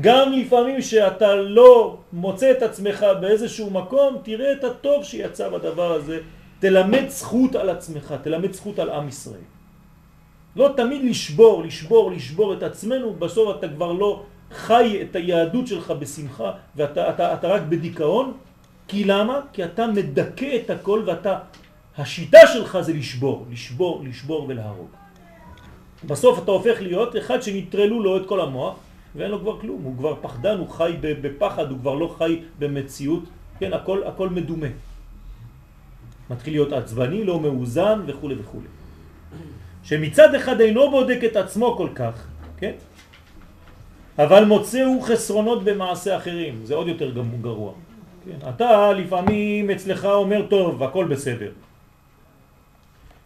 [0.00, 6.20] גם לפעמים שאתה לא מוצא את עצמך באיזשהו מקום, תראה את הטוב שיצא בדבר הזה,
[6.58, 9.46] תלמד זכות על עצמך, תלמד זכות על עם ישראל.
[10.56, 15.90] לא תמיד לשבור, לשבור, לשבור את עצמנו, בסוף אתה כבר לא חי את היהדות שלך
[15.90, 18.32] בשמחה ואתה אתה, אתה רק בדיכאון,
[18.88, 19.40] כי למה?
[19.52, 21.38] כי אתה מדכא את הכל ואתה,
[21.98, 24.88] השיטה שלך זה לשבור, לשבור, לשבור ולהרוג.
[26.04, 28.74] בסוף אתה הופך להיות אחד שנטרלו לו את כל המוח
[29.16, 33.24] ואין לו כבר כלום, הוא כבר פחדן, הוא חי בפחד, הוא כבר לא חי במציאות,
[33.58, 34.66] כן, הכל, הכל מדומה.
[36.30, 38.60] מתחיל להיות עצבני, לא מאוזן וכו' וכו'.
[39.82, 42.26] שמצד אחד אינו בודק את עצמו כל כך,
[42.56, 42.72] כן?
[44.18, 47.10] אבל מוצאו חסרונות במעשה אחרים, זה עוד יותר
[47.42, 47.72] גרוע.
[48.24, 48.48] כן?
[48.48, 51.50] אתה לפעמים אצלך אומר טוב, הכל בסדר.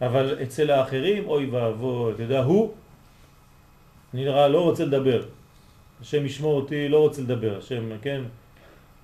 [0.03, 2.73] אבל אצל האחרים, אוי ואבוי, אתה יודע, הוא,
[4.15, 5.23] אני נראה, לא רוצה לדבר.
[6.01, 7.59] השם ישמור אותי, לא רוצה לדבר.
[7.59, 8.21] השם, כן,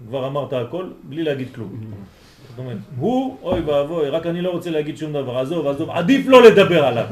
[0.08, 1.80] כבר אמרת הכל, בלי להגיד כלום.
[2.48, 6.26] זאת אומרת, הוא, אוי ואבוי, רק אני לא רוצה להגיד שום דבר, עזוב, עזוב, עדיף
[6.26, 7.06] לא לדבר עליו.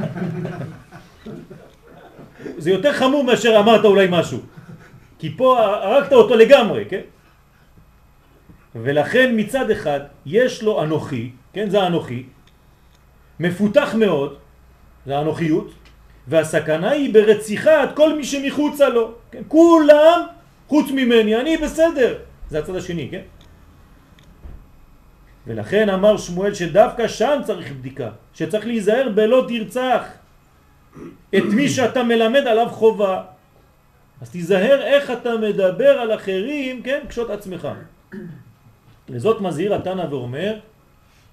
[2.59, 4.39] זה יותר חמור מאשר אמרת אולי משהו.
[5.25, 7.01] כי פה הרגת אותו לגמרי, כן?
[8.75, 12.23] ולכן מצד אחד יש לו אנוכי, כן, זה אנוכי,
[13.41, 14.37] מפותח מאוד,
[15.07, 15.71] זה אנוכיות,
[16.29, 19.43] והסכנה היא ברציחת כל מי שמחוצה לו, כן?
[19.49, 20.21] כולם
[20.69, 22.19] חוץ ממני, אני בסדר,
[22.51, 23.25] זה הצד השני, כן?
[25.47, 30.05] ולכן אמר שמואל שדווקא שם צריך בדיקה, שצריך להיזהר בלא תרצח
[31.37, 33.34] את מי שאתה מלמד עליו חובה.
[34.25, 37.69] אז תיזהר איך אתה מדבר על אחרים, כן, קשות עצמך.
[39.09, 40.55] לזאת מזהיר התנא ואומר,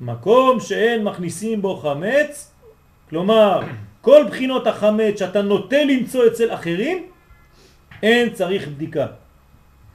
[0.02, 2.52] מקום שאין מכניסים בו חמץ,
[3.10, 3.62] כלומר,
[4.02, 7.04] כל בחינות החמץ שאתה נוטה למצוא אצל אחרים,
[8.04, 9.08] אין צריך בדיקה.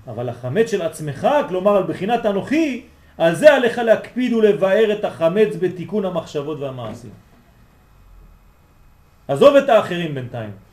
[0.06, 2.82] אבל החמץ של עצמך, כלומר על בחינת אנוכי,
[3.18, 7.10] על זה עליך להקפיד ולבאר את החמץ בתיקון המחשבות והמעשים.
[9.28, 10.65] עזוב את האחרים בינתיים.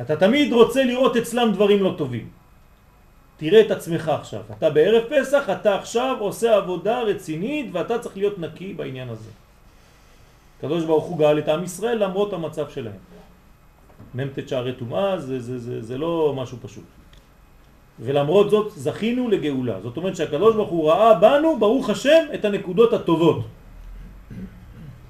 [0.00, 2.28] אתה תמיד רוצה לראות אצלם דברים לא טובים.
[3.36, 4.40] תראה את עצמך עכשיו.
[4.58, 9.30] אתה בערב פסח, אתה עכשיו עושה עבודה רצינית ואתה צריך להיות נקי בעניין הזה.
[10.58, 13.02] הקדוש ברוך הוא גאל את עם ישראל למרות המצב שלהם.
[14.14, 16.84] מ"ט שערי טומאה זה, זה, זה, זה לא משהו פשוט.
[18.00, 19.80] ולמרות זאת זכינו לגאולה.
[19.82, 23.44] זאת אומרת שהקדוש ברוך הוא ראה בנו, ברוך השם, את הנקודות הטובות.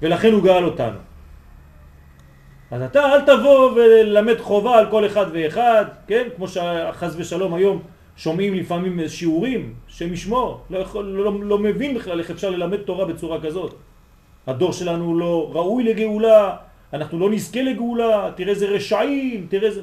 [0.01, 0.99] ולכן הוא גאל אותנו.
[2.71, 6.27] אז אתה אל תבוא וללמד חובה על כל אחד ואחד, כן?
[6.35, 7.81] כמו שחז ושלום היום
[8.17, 13.05] שומעים לפעמים שיעורים, שם ישמור, לא, יכול, לא, לא מבין בכלל איך אפשר ללמד תורה
[13.05, 13.75] בצורה כזאת.
[14.47, 16.55] הדור שלנו לא ראוי לגאולה,
[16.93, 19.81] אנחנו לא נזכה לגאולה, תראה איזה רשעים, תראה איזה...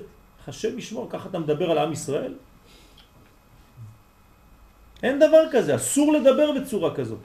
[0.48, 2.34] השם ישמור, ככה אתה מדבר על עם ישראל?
[5.02, 7.18] אין דבר כזה, אסור לדבר בצורה כזאת.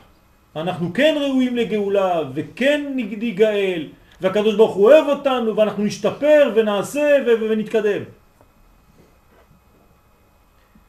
[0.55, 3.87] אנחנו כן ראויים לגאולה וכן ניגאל
[4.21, 8.03] והקדוש ברוך הוא אוהב אותנו ואנחנו נשתפר ונעשה ונתקדם.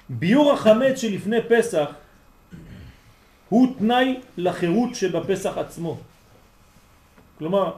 [0.08, 1.88] ביור החמץ שלפני פסח
[3.48, 5.98] הוא תנאי לחירות שבפסח עצמו.
[7.38, 7.72] כלומר,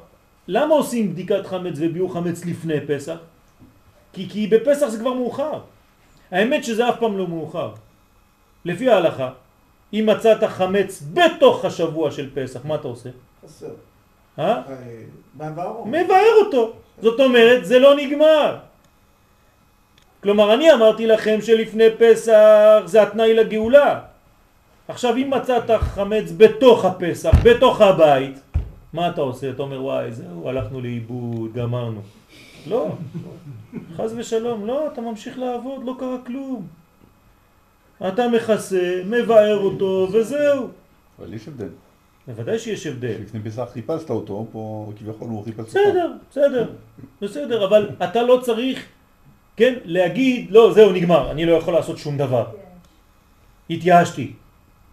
[0.49, 3.17] למה עושים בדיקת חמץ וביור חמץ לפני פסח?
[4.13, 5.61] כי, כי בפסח זה כבר מאוחר.
[6.31, 7.73] האמת שזה אף פעם לא מאוחר.
[8.65, 9.31] לפי ההלכה,
[9.93, 13.11] אם מצאת חמץ בתוך השבוע של פסח, מה אתה עושה?
[13.45, 13.90] חסר.
[14.41, 14.61] אה?
[15.37, 16.73] מבאר מבאר אותו.
[17.03, 18.57] זאת אומרת, זה לא נגמר.
[20.23, 24.01] כלומר, אני אמרתי לכם שלפני פסח זה התנאי לגאולה.
[24.89, 28.41] עכשיו, אם מצאת חמץ בתוך הפסח, בתוך הבית,
[28.93, 29.51] מה אתה עושה?
[29.51, 32.01] אתה אומר, וואי, זהו, הלכנו לאיבוד, גמרנו.
[32.67, 32.89] לא,
[33.97, 36.67] חז ושלום, לא, אתה ממשיך לעבוד, לא קרה כלום.
[38.09, 40.69] אתה מכסה, מבאר אותו, וזהו.
[41.19, 41.69] אבל יש הבדל.
[42.31, 43.15] בוודאי שיש הבדל.
[43.23, 45.71] לפני פסח חיפשת אותו, פה כביכול הוא חיפש אותך.
[45.71, 46.71] בסדר, בסדר,
[47.23, 48.87] בסדר, אבל אתה לא צריך,
[49.57, 52.47] כן, להגיד, לא, זהו, נגמר, אני לא יכול לעשות שום דבר.
[53.71, 54.33] התייאשתי,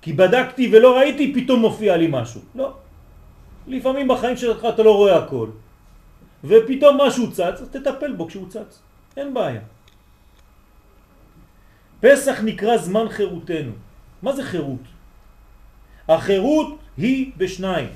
[0.01, 2.41] כי בדקתי ולא ראיתי, פתאום מופיע לי משהו.
[2.55, 2.73] לא.
[3.67, 5.47] לפעמים בחיים שלך אתה לא רואה הכל,
[6.43, 8.81] ופתאום משהו צץ, אז תטפל בו כשהוא צץ.
[9.17, 9.61] אין בעיה.
[11.99, 13.71] פסח נקרא זמן חירותנו.
[14.21, 14.85] מה זה חירות?
[16.07, 17.89] החירות היא בשניים.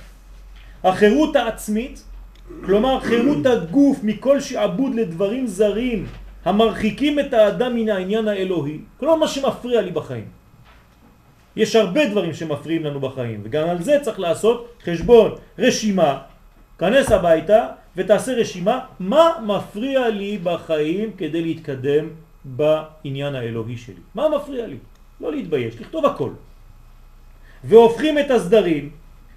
[0.83, 2.03] החירות העצמית,
[2.65, 6.05] כלומר חירות הגוף מכל שעבוד לדברים זרים
[6.45, 10.25] המרחיקים את האדם מן העניין האלוהי, כלומר מה שמפריע לי בחיים.
[11.55, 16.19] יש הרבה דברים שמפריעים לנו בחיים, וגם על זה צריך לעשות חשבון, רשימה,
[16.79, 22.07] כנס הביתה ותעשה רשימה מה מפריע לי בחיים כדי להתקדם
[22.45, 24.01] בעניין האלוהי שלי.
[24.15, 24.77] מה מפריע לי?
[25.21, 26.29] לא להתבייש, לכתוב הכל.
[27.64, 28.89] והופכים את הסדרים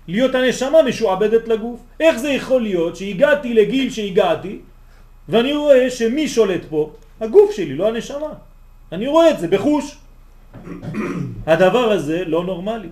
[0.09, 1.81] להיות הנשמה משועבדת לגוף.
[2.01, 4.59] איך זה יכול להיות שהגעתי לגיל שהגעתי
[5.29, 6.93] ואני רואה שמי שולט פה?
[7.21, 8.33] הגוף שלי, לא הנשמה.
[8.93, 9.97] אני רואה את זה בחוש.
[11.47, 12.89] הדבר הזה לא נורמלי.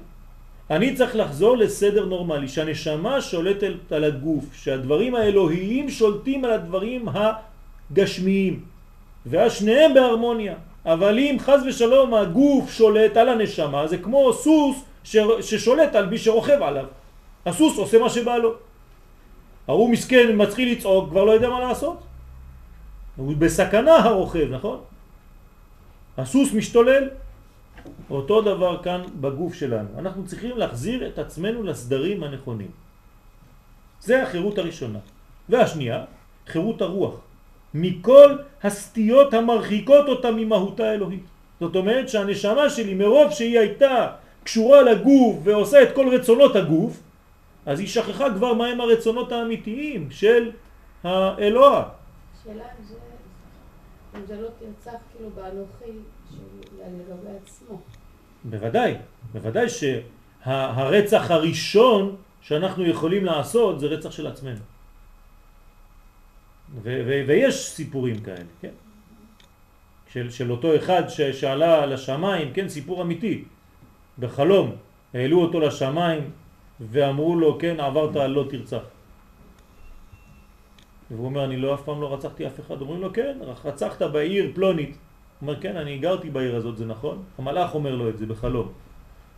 [0.70, 8.61] אני צריך לחזור לסדר נורמלי, שהנשמה שולטת על הגוף, שהדברים האלוהיים שולטים על הדברים הגשמיים,
[9.26, 10.55] ואז שניהם בהרמוניה.
[10.85, 16.62] אבל אם חז ושלום הגוף שולט על הנשמה, זה כמו סוס ששולט על מי שרוכב
[16.62, 16.86] עליו.
[17.46, 18.55] הסוס עושה מה שבא לו.
[19.68, 21.98] ההוא מסכן מתחיל לצעוק, כבר לא יודע מה לעשות.
[23.16, 24.80] הוא בסכנה הרוכב, נכון?
[26.18, 27.09] הסוס משתולל.
[28.11, 29.88] אותו דבר כאן בגוף שלנו.
[29.98, 32.70] אנחנו צריכים להחזיר את עצמנו לסדרים הנכונים.
[34.00, 34.98] זה החירות הראשונה.
[35.48, 36.05] והשנייה,
[36.46, 37.14] חירות הרוח.
[37.74, 41.24] מכל הסטיות המרחיקות אותה ממהותה האלוהית.
[41.61, 44.07] זאת אומרת שהנשמה שלי מרוב שהיא הייתה
[44.45, 47.03] קשורה לגוף ועושה את כל רצונות הגוף,
[47.66, 50.51] אז היא שכחה כבר מהם הרצונות האמיתיים של
[51.05, 51.88] האלוה.
[52.45, 52.95] שאלה אם זה,
[54.16, 55.99] אם זה לא תרצח כאילו באנוכי
[56.78, 57.80] לגבי עצמו.
[58.45, 58.95] בוודאי,
[59.32, 64.61] בוודאי שהרצח הראשון שאנחנו יכולים לעשות זה רצח של עצמנו.
[66.82, 68.72] ויש סיפורים כאלה, כן?
[70.12, 73.45] של, של אותו אחד ששאלה לשמיים, כן, סיפור אמיתי,
[74.18, 74.70] בחלום,
[75.14, 76.30] העלו אותו לשמיים
[76.80, 78.82] ואמרו לו, כן, עברת על לא תרצח.
[81.10, 82.80] והוא אומר, אני לא אף פעם לא רצחתי אף אחד.
[82.80, 84.88] אומרים לו, כן, רצחת בעיר פלונית.
[84.88, 84.96] הוא
[85.48, 87.22] אומר, כן, אני גרתי בעיר הזאת, זה נכון?
[87.38, 88.68] המלאך אומר לו את זה בחלום.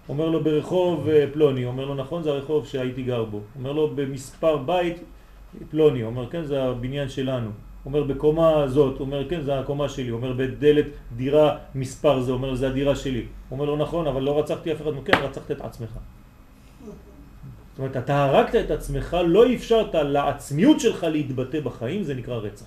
[0.09, 3.41] אומר לו ברחוב אה, פלוני, אומר לו נכון זה הרחוב שהייתי גר בו.
[3.57, 4.97] אומר לו במספר בית
[5.70, 7.51] פלוני, אומר כן זה הבניין שלנו.
[7.87, 12.68] אומר בקומה זאת, אומר כן זה הקומה שלי, אומר בדלת דירה מספר זה, אומר זה
[12.68, 13.26] הדירה שלי.
[13.51, 15.91] אומר לו נכון אבל לא רצחתי אף אחד, כן רצחת את עצמך.
[17.74, 22.66] זאת אומרת אתה הרגת את עצמך, לא אפשרת לעצמיות שלך להתבטא בחיים, זה נקרא רצח.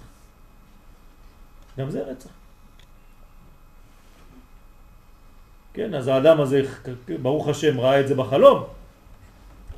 [1.80, 2.30] גם זה רצח.
[5.74, 6.61] כן, אז האדם הזה,
[7.22, 8.77] ברוך השם, ראה את זה בחלום.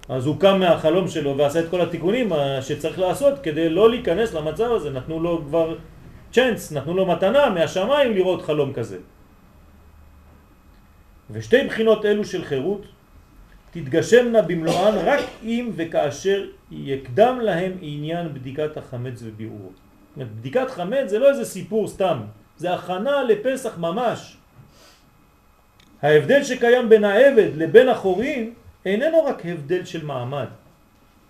[0.10, 2.32] אז הוא קם מהחלום שלו ועשה את כל התיקונים
[2.62, 4.90] שצריך לעשות כדי לא להיכנס למצב הזה.
[4.90, 5.76] נתנו לו כבר
[6.32, 8.98] צ'אנס, נתנו לו מתנה מהשמיים לראות חלום כזה.
[11.32, 12.86] ושתי בחינות אלו של חירות
[13.72, 19.70] תתגשמנה במלואן רק אם וכאשר יקדם להם עניין בדיקת החמץ וביעורו.
[20.18, 22.20] בדיקת חמץ זה לא איזה סיפור סתם,
[22.58, 24.38] זה הכנה לפסח ממש.
[26.02, 28.54] ההבדל שקיים בין העבד לבין החורין
[28.86, 30.48] איננו רק הבדל של מעמד.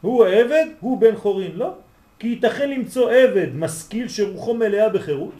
[0.01, 1.73] הוא עבד, הוא בן חורין, לא.
[2.19, 5.33] כי ייתכן למצוא עבד משכיל שרוחו מלאה בחירות,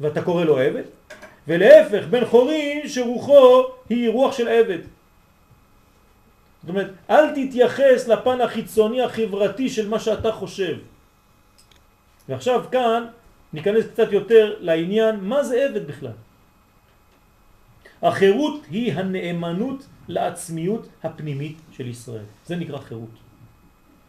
[0.00, 0.82] ואתה קורא לו עבד,
[1.48, 4.78] ולהפך בן חורין שרוחו היא רוח של עבד.
[6.62, 10.76] זאת אומרת, אל תתייחס לפן החיצוני החברתי של מה שאתה חושב.
[12.28, 13.06] ועכשיו כאן
[13.52, 16.16] ניכנס קצת יותר לעניין מה זה עבד בכלל.
[18.02, 22.24] החירות היא הנאמנות לעצמיות הפנימית של ישראל.
[22.46, 23.16] זה נקרא חירות.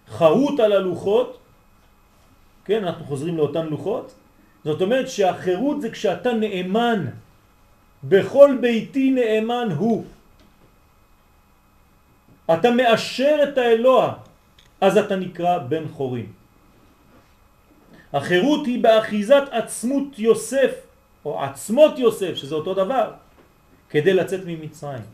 [0.07, 1.37] חרות על הלוחות,
[2.65, 4.13] כן, אנחנו חוזרים לאותן לוחות,
[4.65, 7.05] זאת אומרת שהחירות זה כשאתה נאמן,
[8.03, 10.05] בכל ביתי נאמן הוא.
[12.53, 14.13] אתה מאשר את האלוה,
[14.81, 16.31] אז אתה נקרא בן חורים.
[18.13, 20.71] החירות היא באחיזת עצמות יוסף,
[21.25, 23.13] או עצמות יוסף, שזה אותו דבר,
[23.89, 25.12] כדי לצאת ממצרים.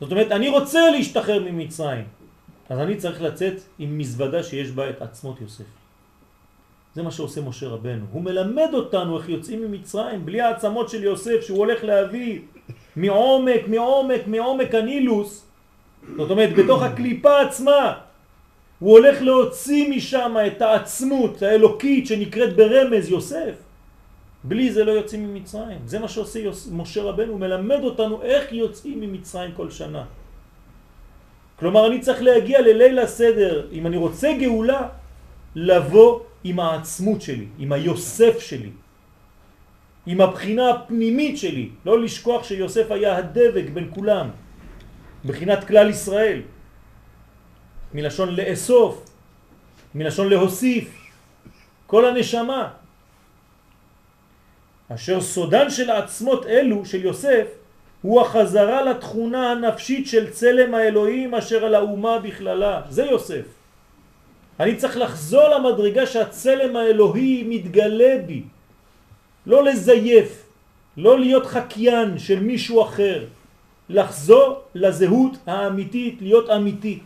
[0.00, 2.04] זאת אומרת, אני רוצה להשתחרר ממצרים,
[2.68, 5.64] אז אני צריך לצאת עם מזוודה שיש בה את עצמות יוסף.
[6.94, 8.04] זה מה שעושה משה רבנו.
[8.12, 12.40] הוא מלמד אותנו איך יוצאים ממצרים בלי העצמות של יוסף שהוא הולך להביא
[12.96, 15.46] מעומק, מעומק, מעומק הנילוס.
[16.16, 17.98] זאת אומרת, בתוך הקליפה עצמה
[18.78, 23.65] הוא הולך להוציא משם את העצמות האלוקית שנקראת ברמז יוסף.
[24.46, 25.78] בלי זה לא יוצאים ממצרים.
[25.86, 26.68] זה מה שעושה יוס...
[26.72, 30.04] משה רבנו, הוא מלמד אותנו איך יוצאים ממצרים כל שנה.
[31.58, 34.82] כלומר, אני צריך להגיע לליל הסדר, אם אני רוצה גאולה,
[35.54, 38.70] לבוא עם העצמות שלי, עם היוסף שלי,
[40.06, 41.66] עם הבחינה הפנימית שלי.
[41.84, 44.26] לא לשכוח שיוסף היה הדבק בין כולם,
[45.24, 46.40] בחינת כלל ישראל.
[47.94, 48.94] מלשון לאסוף,
[49.94, 50.86] מלשון להוסיף,
[51.86, 52.85] כל הנשמה.
[54.94, 57.46] אשר סודן של העצמות אלו של יוסף
[58.02, 62.82] הוא החזרה לתכונה הנפשית של צלם האלוהים אשר על האומה בכללה.
[62.88, 63.46] זה יוסף.
[64.60, 68.42] אני צריך לחזור למדרגה שהצלם האלוהי מתגלה בי.
[69.46, 70.46] לא לזייף,
[70.96, 73.24] לא להיות חקיין של מישהו אחר.
[73.88, 76.98] לחזור לזהות האמיתית, להיות אמיתי.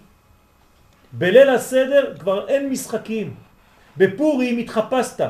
[1.13, 3.35] בליל הסדר כבר אין משחקים.
[3.97, 5.21] בפורים התחפשת.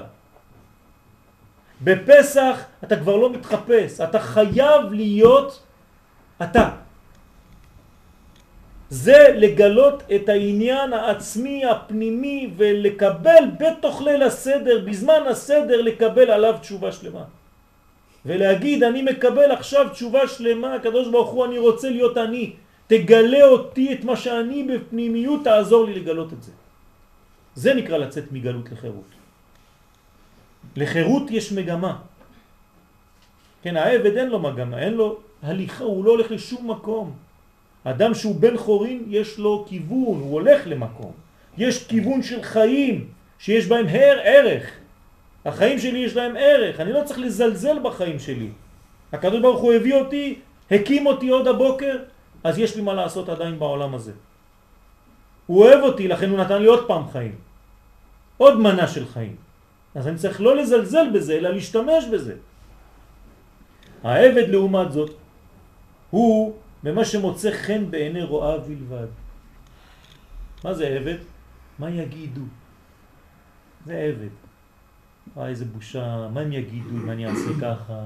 [1.83, 5.63] בפסח אתה כבר לא מתחפש, אתה חייב להיות
[6.43, 6.69] אתה.
[8.91, 16.93] זה לגלות את העניין העצמי הפנימי ולקבל בתוך ליל הסדר, בזמן הסדר לקבל עליו תשובה
[16.93, 17.25] שלמה.
[18.27, 22.53] ולהגיד אני מקבל עכשיו תשובה שלמה, הקדוש ברוך הוא אני רוצה להיות אני,
[22.87, 26.53] תגלה אותי את מה שאני בפנימיות, תעזור לי לגלות את זה.
[27.55, 29.20] זה נקרא לצאת מגלות לחירות.
[30.77, 31.97] לחירות יש מגמה.
[33.63, 37.13] כן, העבד אין לו מגמה, אין לו הליכה, הוא לא הולך לשום מקום.
[37.85, 41.13] אדם שהוא בן חורין יש לו כיוון, הוא הולך למקום.
[41.59, 43.09] יש כיוון של חיים
[43.39, 44.71] שיש בהם הר ערך.
[45.45, 48.49] החיים שלי יש להם ערך, אני לא צריך לזלזל בחיים שלי.
[49.13, 50.39] הקדוש ברוך הוא הביא אותי,
[50.71, 51.97] הקים אותי עוד הבוקר,
[52.45, 54.13] אז יש לי מה לעשות עדיין בעולם הזה.
[55.47, 57.35] הוא אוהב אותי, לכן הוא נתן לי עוד פעם חיים.
[58.37, 59.37] עוד מנה של חיים.
[59.95, 62.35] אז אני צריך לא לזלזל בזה, אלא להשתמש בזה.
[64.05, 65.17] העבד לעומת זאת,
[66.11, 69.07] הוא במה שמוצא חן בעיני רואה בלבד.
[70.65, 71.17] מה זה עבד?
[71.79, 72.41] מה יגידו?
[73.87, 74.35] זה עבד.
[75.39, 78.01] אה, איזה בושה, מה הם יגידו אם אני אעשה ככה?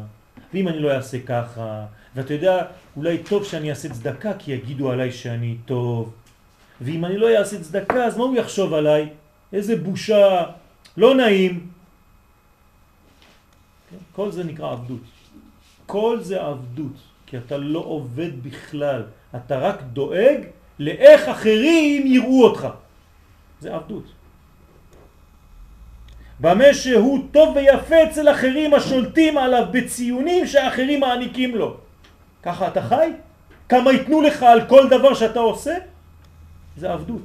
[0.55, 1.87] ואם אני לא אעשה ככה?
[2.15, 2.67] ואתה יודע,
[2.97, 6.13] אולי טוב שאני אעשה צדקה כי יגידו עליי שאני טוב.
[6.81, 9.09] ואם אני לא אעשה צדקה, אז מה הוא יחשוב עליי?
[9.53, 10.43] איזה בושה,
[10.97, 11.74] לא נעים.
[14.13, 15.01] כל זה נקרא עבדות.
[15.87, 19.03] כל זה עבדות, כי אתה לא עובד בכלל,
[19.37, 20.39] אתה רק דואג
[20.79, 22.69] לאיך אחרים יראו אותך.
[23.61, 24.05] זה עבדות.
[26.41, 31.77] במה שהוא טוב ויפה אצל אחרים השולטים עליו בציונים שאחרים מעניקים לו.
[32.43, 33.11] ככה אתה חי?
[33.69, 35.75] כמה ייתנו לך על כל דבר שאתה עושה?
[36.77, 37.23] זה עבדות.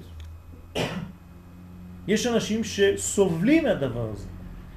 [2.07, 4.27] יש אנשים שסובלים מהדבר הזה.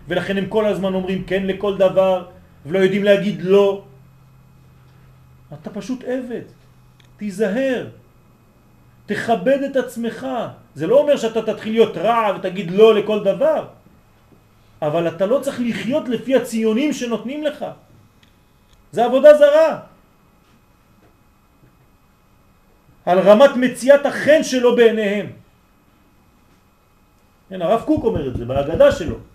[0.08, 2.26] ולכן הם כל הזמן אומרים כן לכל דבר,
[2.66, 3.84] ולא יודעים להגיד לא.
[5.52, 6.46] אתה פשוט עבד,
[7.16, 7.86] תיזהר,
[9.06, 10.26] תכבד את עצמך.
[10.74, 13.66] זה לא אומר שאתה תתחיל להיות רע ותגיד לא לכל דבר,
[14.82, 17.64] אבל אתה לא צריך לחיות לפי הציונים שנותנים לך.
[18.92, 19.80] זה עבודה זרה.
[23.06, 25.26] על רמת מציאת החן שלו בעיניהם.
[27.48, 29.31] כן, הרב קוק אומר את זה בהגדה שלו.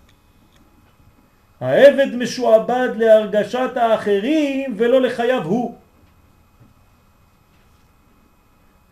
[1.60, 5.74] העבד משועבד להרגשת האחרים ולא לחייו הוא.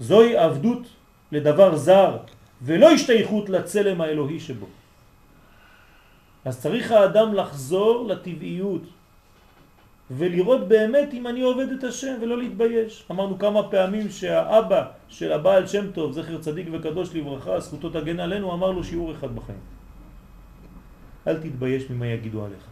[0.01, 0.83] זוהי עבדות
[1.33, 2.17] לדבר זר
[2.63, 4.67] ולא השתייכות לצלם האלוהי שבו.
[6.45, 8.83] אז צריך האדם לחזור לטבעיות
[10.11, 13.05] ולראות באמת אם אני עובד את השם ולא להתבייש.
[13.11, 18.53] אמרנו כמה פעמים שהאבא של הבעל שם טוב, זכר צדיק וקדוש לברכה, זכותו תגן עלינו,
[18.53, 19.76] אמר לו שיעור אחד בחיים.
[21.27, 22.65] אל תתבייש ממה יגידו עליך.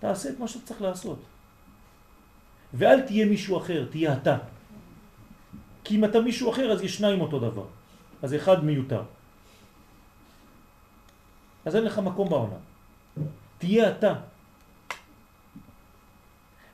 [0.00, 1.18] תעשה את מה שאתה צריך לעשות.
[2.74, 4.38] ואל תהיה מישהו אחר, תהיה אתה.
[5.84, 7.66] כי אם אתה מישהו אחר אז יש שניים אותו דבר.
[8.22, 9.02] אז אחד מיותר.
[11.64, 12.62] אז אין לך מקום בעולם.
[13.58, 14.14] תהיה אתה.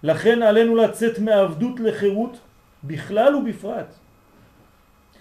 [0.02, 2.38] לכן עלינו לצאת מעבדות לחירות
[2.84, 4.05] בכלל ובפרט.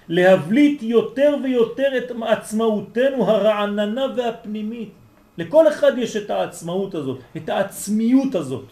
[0.10, 4.90] להבליט יותר ויותר את עצמאותנו הרעננה והפנימית.
[5.38, 8.66] לכל אחד יש את העצמאות הזאת, את העצמיות הזאת.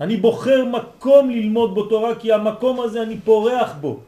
[0.00, 4.00] אני בוחר מקום ללמוד בו תורה כי המקום הזה אני פורח בו.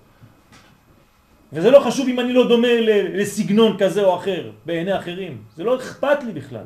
[1.52, 2.68] וזה לא חשוב אם אני לא דומה
[3.12, 6.64] לסגנון כזה או אחר בעיני אחרים, זה לא אכפת לי בכלל.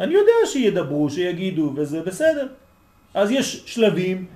[0.00, 2.46] אני יודע שידברו, שיגידו, וזה בסדר.
[3.14, 4.26] אז יש שלבים,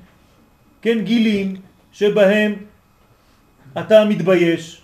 [0.83, 1.57] כן, גילים,
[1.99, 2.55] שבהם
[3.79, 4.83] אתה מתבייש,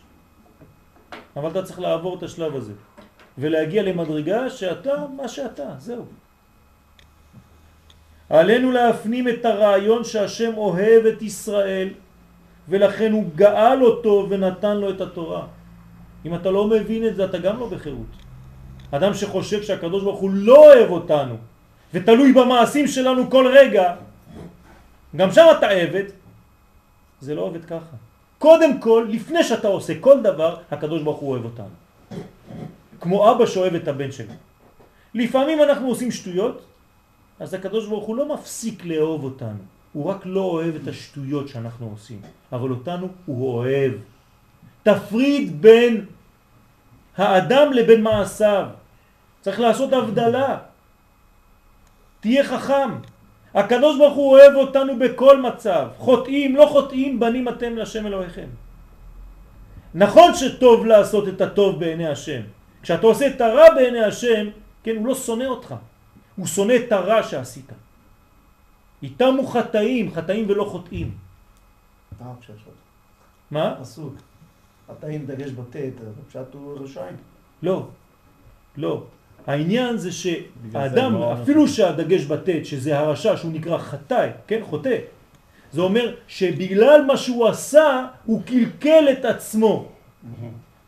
[1.37, 2.73] אבל אתה צריך לעבור את השלב הזה,
[3.39, 6.05] ולהגיע למדרגה שאתה מה שאתה, זהו.
[8.31, 11.89] עלינו להפנים את הרעיון שהשם אוהב את ישראל,
[12.69, 15.47] ולכן הוא גאל אותו ונתן לו את התורה.
[16.27, 18.11] אם אתה לא מבין את זה, אתה גם לא בחירות.
[18.91, 21.37] אדם שחושב שהקדוש ברוך הוא לא אוהב אותנו
[21.95, 23.95] ותלוי במעשים שלנו כל רגע,
[25.17, 26.24] גם שם אתה עבד,
[27.25, 27.97] זה לא עובד ככה.
[28.39, 31.77] קודם כל, לפני שאתה עושה כל דבר, הקדוש ברוך הוא אוהב אותנו.
[33.01, 34.33] כמו אבא שאוהב את הבן שלו.
[35.15, 36.63] לפעמים אנחנו עושים שטויות,
[37.41, 39.63] אז הקדוש ברוך הוא לא מפסיק לאהוב אותנו.
[39.93, 42.21] הוא רק לא אוהב את השטויות שאנחנו עושים,
[42.53, 43.93] אבל אותנו הוא אוהב.
[44.83, 46.07] תפריד בין
[47.17, 48.67] האדם לבין מעשיו.
[49.41, 50.59] צריך לעשות הבדלה.
[52.21, 52.91] תהיה חכם.
[53.55, 55.89] הקדוש ברוך הוא אוהב אותנו בכל מצב.
[55.99, 58.49] חוטאים, לא חוטאים, בנים אתם לשם אלוהיכם.
[59.95, 62.41] נכון שטוב לעשות את הטוב בעיני השם.
[62.83, 64.47] כשאתה עושה את הרע בעיני השם,
[64.83, 65.75] כן, הוא לא שונא אותך.
[66.37, 67.73] הוא שונא את הרע שעשית.
[69.03, 71.15] איתם הוא חטאים, חטאים ולא חוטאים.
[73.51, 73.75] מה?
[73.81, 74.15] פסוק.
[74.91, 75.95] חטאים דגש בטט,
[76.27, 77.17] הפשט הוא רשעים.
[77.63, 77.87] לא,
[78.77, 79.03] לא.
[79.47, 84.97] העניין זה שהאדם, לא אפילו שהדגש בטט, שזה הרשע שהוא נקרא חטאי, כן, חוטא,
[85.73, 89.89] זה אומר שבגלל מה שהוא עשה, הוא קלקל את עצמו,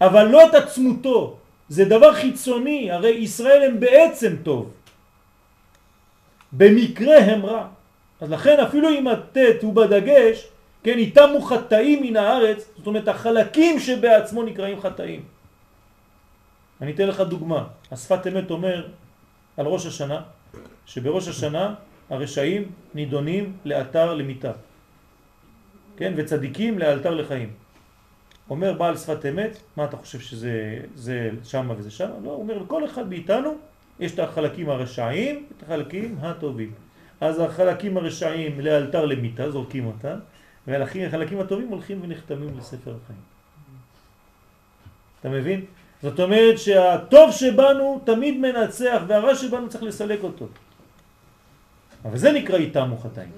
[0.00, 1.36] אבל לא את עצמותו.
[1.68, 4.70] זה דבר חיצוני, הרי ישראל הם בעצם טוב.
[6.52, 7.66] במקרה הם רע.
[8.20, 10.48] אז לכן אפילו אם הטט הוא בדגש,
[10.82, 15.22] כן, איתם הוא חטאים מן הארץ, זאת אומרת החלקים שבעצמו נקראים חטאים.
[16.80, 17.68] אני אתן לך דוגמה.
[17.92, 18.88] השפת אמת אומר
[19.56, 20.22] על ראש השנה,
[20.86, 21.74] שבראש השנה
[22.10, 24.52] הרשעים נידונים לאתר למיטה.
[25.96, 26.12] כן?
[26.16, 27.52] וצדיקים לאלתר לחיים.
[28.50, 32.14] אומר בעל שפת אמת, מה אתה חושב שזה זה שמה וזה שמה?
[32.24, 33.54] לא, הוא אומר, לכל אחד מאיתנו
[34.00, 36.72] יש את החלקים הרשעים, את החלקים הטובים.
[37.20, 40.18] אז החלקים הרשעים לאלתר למיטה, זורקים אותם,
[40.66, 43.20] והחלקים הטובים הולכים ונחתמים לספר החיים.
[45.20, 45.64] אתה מבין?
[46.06, 50.46] זאת אומרת שהטוב שבנו תמיד מנצח והרע שבנו צריך לסלק אותו.
[52.04, 53.34] אבל זה נקרא איתם וחטאים.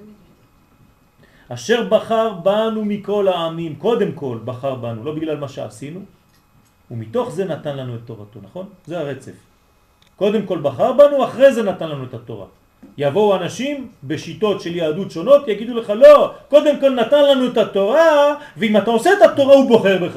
[1.49, 6.01] אשר בחר בנו מכל העמים, קודם כל בחר בנו, לא בגלל מה שעשינו,
[6.91, 8.67] ומתוך זה נתן לנו את תורתו, נכון?
[8.85, 9.39] זה הרצף.
[10.17, 12.47] קודם כל בחר בנו, אחרי זה נתן לנו את התורה.
[12.99, 18.35] יבואו אנשים בשיטות של יהדות שונות, יגידו לך לא, קודם כל נתן לנו את התורה,
[18.57, 20.17] ואם אתה עושה את התורה הוא בוחר בך.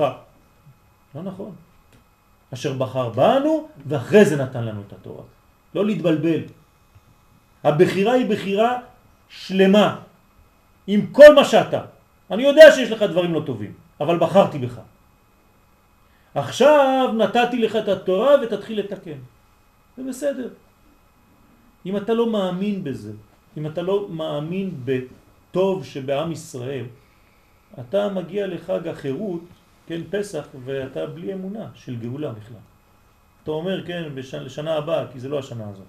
[1.15, 1.70] לא נכון.
[2.53, 5.23] אשר בחר בנו, ואחרי זה נתן לנו את התורה.
[5.75, 6.41] לא להתבלבל.
[7.63, 8.79] הבחירה היא בחירה
[9.29, 9.99] שלמה,
[10.87, 11.81] עם כל מה שאתה.
[12.31, 14.79] אני יודע שיש לך דברים לא טובים, אבל בחרתי בך.
[16.35, 19.19] עכשיו נתתי לך את התורה ותתחיל לתקן.
[19.97, 20.49] זה בסדר.
[21.85, 23.13] אם אתה לא מאמין בזה,
[23.57, 26.85] אם אתה לא מאמין בטוב שבעם ישראל,
[27.79, 29.41] אתה מגיע לחג החירות,
[29.91, 32.57] כן, פסח, ואתה בלי אמונה של גאולה בכלל.
[33.43, 35.85] אתה אומר, כן, בשנה, הבאה, כי זה לא השנה הזאת.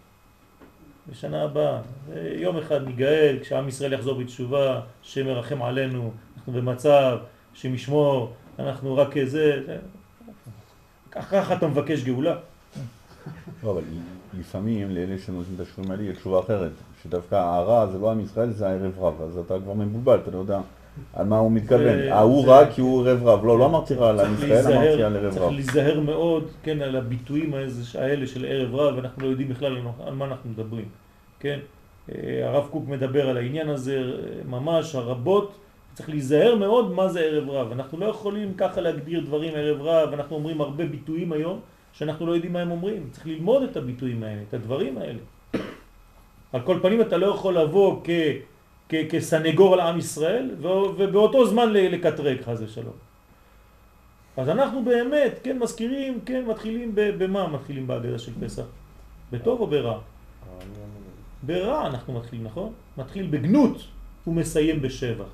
[1.10, 1.80] בשנה הבאה,
[2.36, 7.18] יום אחד ניגאל, כשעם ישראל יחזור בתשובה, שמרחם עלינו, אנחנו במצב
[7.54, 9.62] שמשמור, אנחנו רק זה,
[11.10, 12.36] ככה אתה מבקש גאולה.
[13.62, 13.82] לא, אבל
[14.38, 16.72] לפעמים לאלה שנותנים את השיעורים האלה יש תשובה אחרת,
[17.02, 20.38] שדווקא הרע זה לא עם ישראל, זה הערב רב, אז אתה כבר מבולבל, אתה לא
[20.38, 20.60] יודע
[21.12, 21.98] על מה הוא מתכוון.
[22.10, 25.16] ההוא רע כי הוא ערב רב, לא, לא אמרתי רע על עם ישראל, אמרתי על
[25.16, 25.52] ערב צריך רב.
[25.52, 27.54] להיזהר מאוד, כן, על הביטויים
[27.98, 29.76] האלה של ערב רב, אנחנו לא יודעים בכלל
[30.06, 30.84] על מה אנחנו מדברים,
[31.40, 31.58] כן?
[32.12, 35.58] אה, הרב קוק מדבר על העניין הזה אה, ממש, הרבות,
[35.94, 37.72] צריך להיזהר מאוד מה זה ערב רב.
[37.72, 41.60] אנחנו לא יכולים ככה להגדיר דברים ערב רב, אנחנו אומרים הרבה ביטויים היום
[41.92, 43.08] שאנחנו לא יודעים מה הם אומרים.
[43.10, 45.18] צריך ללמוד את הביטויים האלה, את הדברים האלה.
[46.52, 48.10] על כל פנים אתה לא יכול לבוא כ,
[49.10, 50.50] כסנגור על עם ישראל
[50.96, 52.94] ובאותו זמן לקטרג חס ושלום.
[54.36, 58.64] אז אנחנו באמת, כן, מזכירים, כן, מתחילים במה מתחילים בהגדה של פסח?
[59.32, 59.98] בטוב או ברע?
[61.42, 62.72] ברע אנחנו מתחילים, נכון?
[62.98, 63.82] מתחיל בגנות
[64.26, 65.30] ומסיים בשבח.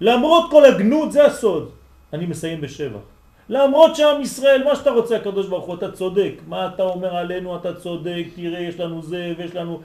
[0.00, 1.70] למרות כל הגנות, זה הסוד,
[2.12, 3.11] אני מסיים בשבח.
[3.48, 6.32] למרות שעם ישראל, מה שאתה רוצה הקדוש ברוך הוא, אתה צודק.
[6.48, 9.80] מה אתה אומר עלינו, אתה צודק, תראה, יש לנו זה, ויש לנו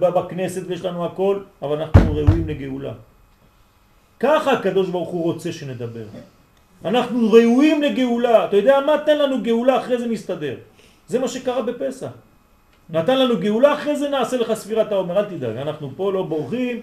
[0.00, 2.92] בכנסת, ויש לנו הכל, אבל אנחנו ראויים לגאולה.
[4.20, 6.04] ככה הקדוש ברוך הוא רוצה שנדבר.
[6.84, 8.44] אנחנו ראויים לגאולה.
[8.44, 8.98] אתה יודע מה?
[9.06, 10.54] תן לנו גאולה, אחרי זה נסתדר.
[11.08, 12.10] זה מה שקרה בפסח.
[12.90, 16.80] נתן לנו גאולה, אחרי זה נעשה לך ספירת העומר, אל תדאג, אנחנו פה לא בורחים,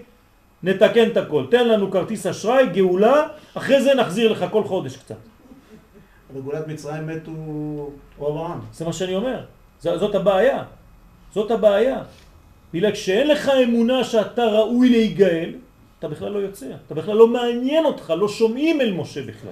[0.64, 1.46] נתקן את הכל.
[1.52, 5.31] תן לנו כרטיס אשראי, גאולה, אחרי זה נחזיר לך כל חודש קצת.
[6.36, 7.32] בגאולת מצרים מתו
[8.18, 8.60] רוב העם.
[8.74, 9.46] זה מה שאני אומר,
[9.80, 10.64] ז- זאת הבעיה,
[11.34, 12.04] זאת הבעיה.
[12.74, 15.54] בגלל כשאין לך אמונה שאתה ראוי להיגאל,
[16.00, 19.52] אתה בכלל לא יוצא, אתה בכלל לא מעניין אותך, לא שומעים אל משה בכלל.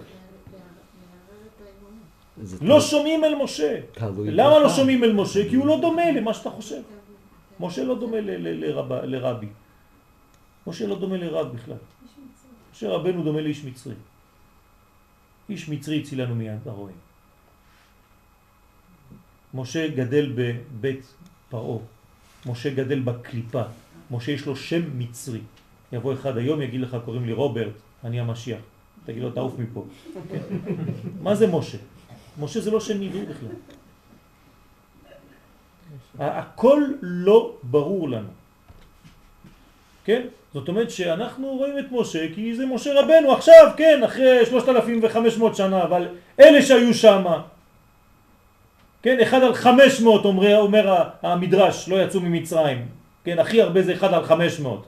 [2.62, 3.80] לא שומעים אל משה.
[4.32, 4.70] למה לא.
[4.70, 5.50] שומעים אל משה?
[5.50, 6.82] כי הוא לא דומה למה שאתה חושב.
[7.60, 8.18] משה לא דומה
[9.04, 9.48] לרבי.
[10.68, 11.76] משה לא דומה לרב בכלל.
[12.74, 13.94] משה רבנו דומה לאיש מצרי.
[15.50, 16.98] איש מצרי הצילנו מיד הרועים.
[19.54, 21.14] משה גדל בבית
[21.50, 21.80] פרעה.
[22.46, 23.64] משה גדל בקליפה.
[24.12, 25.42] משה יש לו שם מצרי.
[25.92, 27.74] יבוא אחד היום יגיד לך קוראים לי רוברט,
[28.04, 28.62] אני המשיח.
[29.06, 29.86] תגיד לו תעוף מפה.
[31.26, 31.78] מה זה משה?
[32.40, 33.56] משה זה לא שם עברי בכלל.
[36.20, 38.30] הכל לא ברור לנו.
[40.04, 40.28] כן?
[40.54, 45.84] זאת אומרת שאנחנו רואים את משה כי זה משה רבנו עכשיו, כן, אחרי 3,500 שנה,
[45.84, 46.08] אבל
[46.40, 47.24] אלה שהיו שם,
[49.04, 52.86] כן, אחד על 500 אומר, אומר המדרש, לא יצאו ממצרים,
[53.24, 54.86] כן, הכי הרבה זה אחד על 500.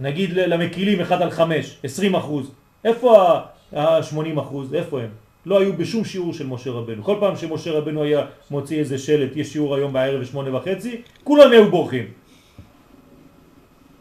[0.00, 2.50] נגיד למקילים אחד על 5, 20 אחוז.
[2.84, 3.38] איפה
[3.76, 4.74] ה-80 אחוז?
[4.74, 5.08] איפה הם?
[5.46, 7.04] לא היו בשום שיעור של משה רבנו.
[7.04, 11.52] כל פעם שמשה רבנו היה מוציא איזה שלט, יש שיעור היום בערב בשמונה וחצי, כולם
[11.52, 12.04] היו בורחים.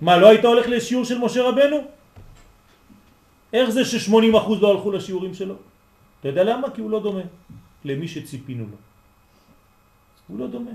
[0.01, 1.77] מה, לא היית הולך לשיעור של משה רבנו?
[3.53, 5.55] איך זה ש-80% לא הלכו לשיעורים שלו?
[6.19, 6.69] אתה יודע למה?
[6.69, 7.21] כי הוא לא דומה
[7.85, 8.77] למי שציפינו לו.
[10.27, 10.71] הוא לא דומה.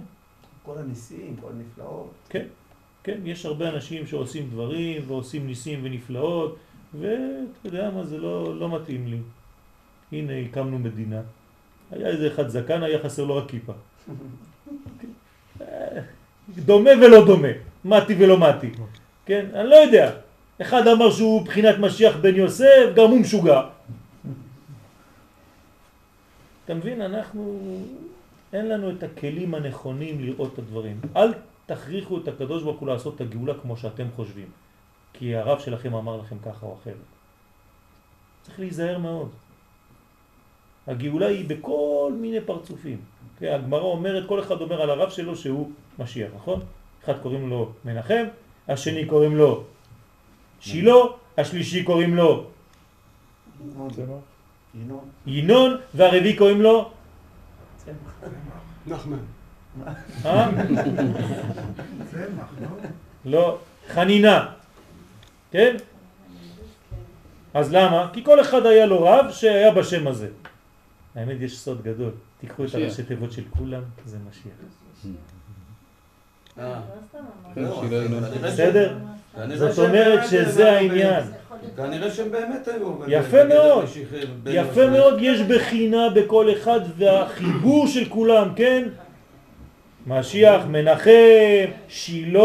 [0.62, 2.10] כל הניסים, כל הנפלאות.
[2.28, 2.46] כן,
[3.04, 6.56] כן, יש הרבה אנשים שעושים דברים ועושים ניסים ונפלאות,
[6.94, 9.18] ואתה יודע מה, זה לא, לא מתאים לי.
[10.12, 11.20] הנה, הקמנו מדינה.
[11.90, 13.72] היה איזה אחד זקן, היה חסר לו רק כיפה.
[15.60, 16.00] אה,
[16.48, 17.48] דומה ולא דומה,
[17.84, 18.70] מתי ולא מתי.
[19.26, 20.12] כן, אני לא יודע.
[20.60, 23.60] אחד אמר שהוא בחינת משיח בן יוסף, גם הוא משוגע.
[26.64, 27.60] אתה מבין, אנחנו,
[28.52, 31.00] אין לנו את הכלים הנכונים לראות את הדברים.
[31.16, 31.34] אל
[31.66, 34.48] תכריחו את הקדוש ברוך הוא לעשות את הגאולה כמו שאתם חושבים.
[35.12, 36.94] כי הרב שלכם אמר לכם ככה או אחרת.
[38.42, 39.30] צריך להיזהר מאוד.
[40.86, 43.00] הגאולה היא בכל מיני פרצופים.
[43.38, 46.60] כן, הגמרא אומרת, כל אחד אומר על הרב שלו שהוא משיח, נכון?
[47.04, 48.24] אחד קוראים לו מנחם,
[48.68, 49.64] השני קוראים לו
[50.60, 50.92] שילה,
[51.38, 52.46] השלישי קוראים לו
[54.74, 55.04] ינון.
[55.26, 56.90] ינון, והרביעי קוראים לו
[58.86, 59.18] נחמן.
[60.24, 60.50] אה?
[63.24, 63.58] לא?
[63.88, 64.52] חנינה,
[65.50, 65.76] כן?
[67.54, 68.10] אז למה?
[68.12, 70.28] כי כל אחד היה לו רב שהיה בשם הזה.
[71.14, 72.10] האמת יש סוד גדול,
[72.40, 72.68] תיקחו את.
[72.74, 74.52] הראשי תיבות של כולם, זה משיח.
[74.52, 74.52] אה.
[74.52, 75.10] לא, שלא- לא- כנראה
[76.41, 76.41] ש-
[78.42, 78.94] בסדר?
[79.36, 81.24] כנראה זאת שהם אומרת באמת שזה היו- העניין.
[81.76, 82.92] כנראה שהם באמת היו.
[83.08, 83.84] יפה מאוד,
[84.46, 84.86] יפה.
[84.86, 88.88] מאוד, יש בחינה בכל אחד והחיבור של כולם, כן?
[90.06, 91.10] משיח, מנחם,
[91.88, 92.42] שילה,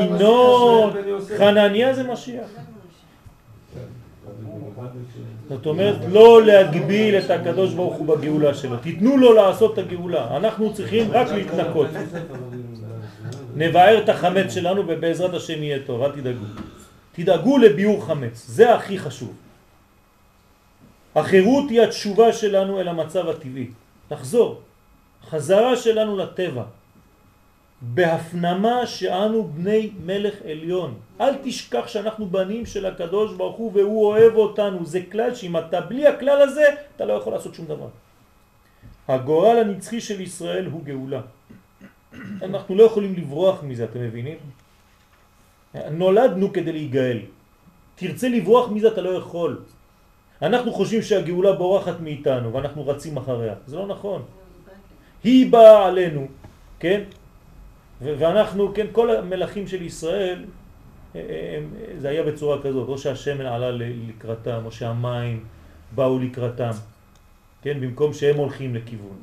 [0.00, 0.90] ינון.
[1.38, 2.46] חנניה זה משיח.
[5.48, 8.76] זאת אומרת, לא להגביל את הקדוש ברוך הוא בגאולה שלו.
[8.76, 10.36] תיתנו לו לעשות את הגאולה.
[10.36, 11.86] אנחנו צריכים רק להתנקות.
[13.54, 16.44] נבער את החמץ שלנו ובעזרת השם יהיה טוב, אל תדאגו.
[17.12, 19.34] תדאגו לביאור חמץ, זה הכי חשוב.
[21.14, 23.70] החירות היא התשובה שלנו אל המצב הטבעי.
[24.10, 24.60] לחזור.
[25.30, 26.64] חזרה שלנו לטבע.
[27.82, 30.98] בהפנמה שאנו בני מלך עליון.
[31.20, 34.86] אל תשכח שאנחנו בנים של הקדוש ברוך הוא והוא אוהב אותנו.
[34.86, 36.64] זה כלל שאם אתה בלי הכלל הזה,
[36.96, 37.88] אתה לא יכול לעשות שום דבר.
[39.08, 41.20] הגורל הנצחי של ישראל הוא גאולה.
[42.42, 44.38] אנחנו לא יכולים לברוח מזה, אתם מבינים?
[45.90, 47.18] נולדנו כדי להיגאל.
[47.94, 49.58] תרצה לברוח מזה, אתה לא יכול.
[50.42, 53.54] אנחנו חושבים שהגאולה בורחת מאיתנו ואנחנו רצים אחריה.
[53.66, 54.22] זה לא נכון.
[55.24, 56.26] היא באה עלינו,
[56.80, 57.00] כן?
[58.00, 60.44] ואנחנו, כן, כל המלכים של ישראל,
[61.16, 61.20] אה,
[61.56, 65.44] הם, זה היה בצורה כזאת, או שהשמן עלה לקראתם, או שהמים
[65.94, 66.70] באו לקראתם,
[67.62, 67.80] כן?
[67.80, 69.16] במקום שהם הולכים לכיוון.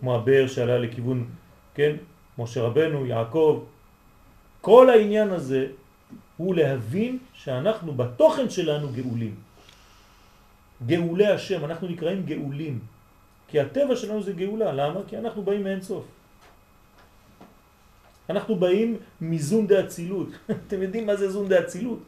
[0.00, 1.26] כמו הבאר שעלה לכיוון,
[1.74, 1.96] כן?
[2.42, 3.62] משה רבנו, יעקב.
[4.60, 5.66] כל העניין הזה
[6.36, 9.34] הוא להבין שאנחנו בתוכן שלנו גאולים.
[10.86, 12.78] גאולי השם, אנחנו נקראים גאולים.
[13.48, 15.00] כי הטבע שלנו זה גאולה, למה?
[15.08, 16.04] כי אנחנו באים מאין סוף.
[18.30, 20.28] אנחנו באים מזון דאצילות.
[20.66, 21.98] אתם יודעים מה זה זון דאצילות?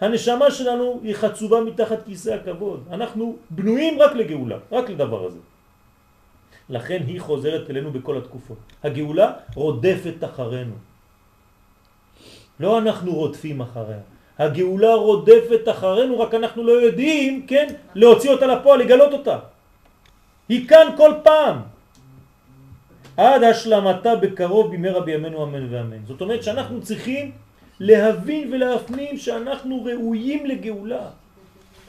[0.00, 2.84] הנשמה שלנו היא חצובה מתחת כיסא הכבוד.
[2.90, 5.38] אנחנו בנויים רק לגאולה, רק לדבר הזה.
[6.70, 8.58] לכן היא חוזרת אלינו בכל התקופות.
[8.84, 10.74] הגאולה רודפת אחרינו.
[12.60, 13.98] לא אנחנו רודפים אחריה.
[14.38, 19.38] הגאולה רודפת אחרינו, רק אנחנו לא יודעים, כן, להוציא אותה לפועל, לגלות אותה.
[20.48, 21.56] היא כאן כל פעם.
[23.16, 26.04] עד השלמתה בקרוב במהרה בימינו אמן ואמן.
[26.04, 27.32] זאת אומרת שאנחנו צריכים
[27.80, 31.08] להבין ולהפנים שאנחנו ראויים לגאולה.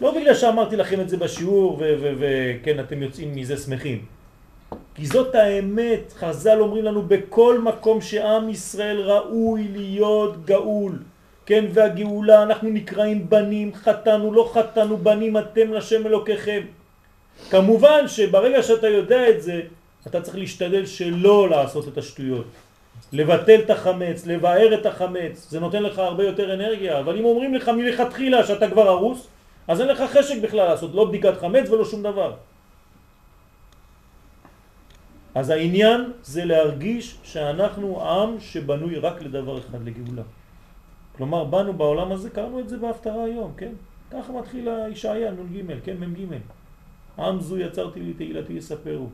[0.02, 4.17] לא בגלל שאמרתי לכם את זה בשיעור וכן אתם יוצאים מזה שמחים.
[4.96, 11.00] כי זאת האמת, חז"ל אומרים לנו בכל מקום שעם ישראל ראוי להיות גאול.
[11.46, 16.62] כן, והגאולה, אנחנו נקראים בנים, חתנו, לא חתנו, בנים אתם לשם אלוקיכם.
[17.50, 19.62] כמובן שברגע שאתה יודע את זה,
[20.08, 22.46] אתה צריך להשתדל שלא לעשות את השטויות.
[23.14, 27.56] לבטל את החמץ, לבאר את החמץ, זה נותן לך הרבה יותר אנרגיה, אבל אם אומרים
[27.56, 29.28] לך מלכתחילה שאתה כבר הרוס,
[29.68, 32.34] אז אין לך חשק בכלל לעשות לא בדיקת חמץ ולא שום דבר.
[35.38, 40.22] אז העניין זה להרגיש שאנחנו עם שבנוי רק לדבר אחד, לגאולה.
[41.18, 43.72] כלומר, באנו בעולם הזה, קראנו את זה בהפטרה היום, כן?
[44.12, 46.20] ככה מתחיל ישעיה, נ"ג, כן, מ"ג.
[47.20, 49.08] עם זו יצרתי לי תהילתי יספרו.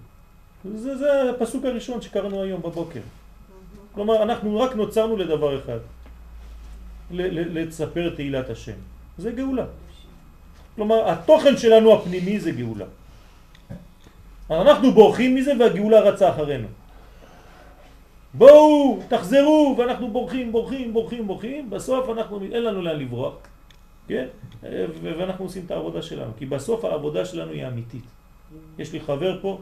[0.75, 3.01] זה, זה הפסוק הראשון שקראנו היום בבוקר.
[3.91, 5.79] כלומר, אנחנו רק נוצרנו לדבר אחד,
[7.11, 8.79] לספר תהילת השם.
[9.17, 9.65] זה גאולה.
[10.75, 12.85] כלומר, התוכן שלנו הפנימי זה גאולה.
[14.51, 16.67] אנחנו בורחים מזה והגאולה רצה אחרינו.
[18.33, 23.33] בואו, תחזרו, ואנחנו בורחים, בורחים, בורחים, בורחים, בסוף אנחנו, אין לנו לאן לברוח,
[24.07, 24.25] כן?
[25.03, 28.03] ואנחנו עושים את העבודה שלנו, כי בסוף העבודה שלנו היא אמיתית.
[28.79, 29.61] יש לי חבר פה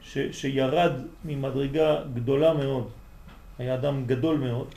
[0.00, 0.92] ש, שירד
[1.24, 2.88] ממדרגה גדולה מאוד,
[3.58, 4.68] היה אדם גדול מאוד,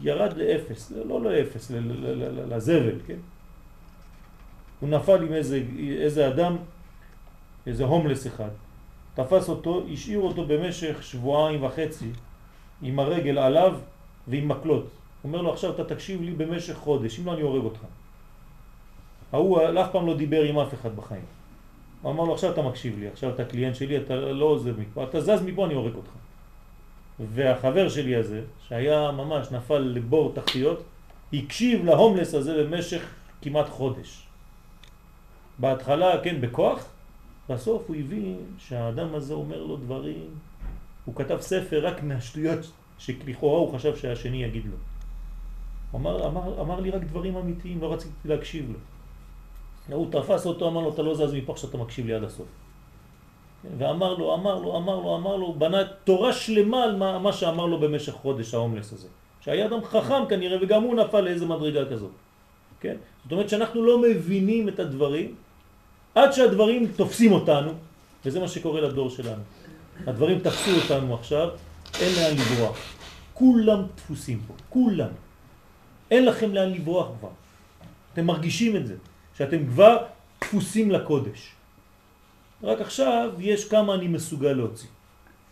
[0.00, 1.70] ירד לאפס, לא לאפס,
[2.48, 3.18] לזבל, כן?
[4.80, 5.62] הוא נפל עם איזה,
[5.98, 6.56] איזה אדם,
[7.66, 8.48] איזה הומלס אחד,
[9.14, 12.10] תפס אותו, השאיר אותו במשך שבועיים וחצי
[12.82, 13.78] עם הרגל עליו
[14.28, 14.86] ועם מקלות.
[15.24, 17.80] אומר לו עכשיו אתה תקשיב לי במשך חודש, אם לא אני הורג אותך.
[19.32, 21.24] ההוא אף פעם לא דיבר עם אף אחד בחיים.
[22.02, 25.04] הוא אמר לו עכשיו אתה מקשיב לי, עכשיו אתה קליינט שלי, אתה לא עוזב מפה,
[25.04, 26.10] אתה זז מפה אני הורג אותך.
[27.20, 30.82] והחבר שלי הזה, שהיה ממש נפל לבור תחתיות,
[31.32, 33.02] הקשיב להומלס הזה במשך
[33.42, 34.26] כמעט חודש.
[35.58, 36.88] בהתחלה, כן, בכוח,
[37.48, 40.28] בסוף הוא הבין שהאדם הזה אומר לו דברים,
[41.04, 44.76] הוא כתב ספר רק מהשטויות שלכאורה הוא חשב שהשני יגיד לו.
[45.90, 48.78] הוא אמר, אמר, אמר לי רק דברים אמיתיים, לא רציתי להקשיב לו.
[49.96, 52.46] הוא תפס אותו, אמר לו, אתה לא זז מפה שאתה מקשיב לי עד הסוף.
[53.78, 57.66] ואמר לו, אמר לו, אמר לו, אמר לו, בנה תורה שלמה על מה, מה שאמר
[57.66, 59.08] לו במשך חודש ההומלס הזה.
[59.40, 62.10] שהיה אדם חכם כנראה, וגם הוא נפל לאיזה מדרגה כזאת.
[62.80, 62.96] כן?
[63.22, 65.34] זאת אומרת שאנחנו לא מבינים את הדברים
[66.14, 67.72] עד שהדברים תופסים אותנו,
[68.24, 69.42] וזה מה שקורה לדור שלנו.
[70.06, 71.48] הדברים תפסו אותנו עכשיו,
[72.00, 72.78] אין לאן לברוח.
[73.34, 75.08] כולם דפוסים פה, כולם.
[76.10, 77.28] אין לכם לאן לברוח כבר.
[78.12, 78.94] אתם מרגישים את זה,
[79.38, 79.96] שאתם כבר
[80.40, 81.52] דפוסים לקודש.
[82.62, 84.88] רק עכשיו יש כמה אני מסוגל להוציא.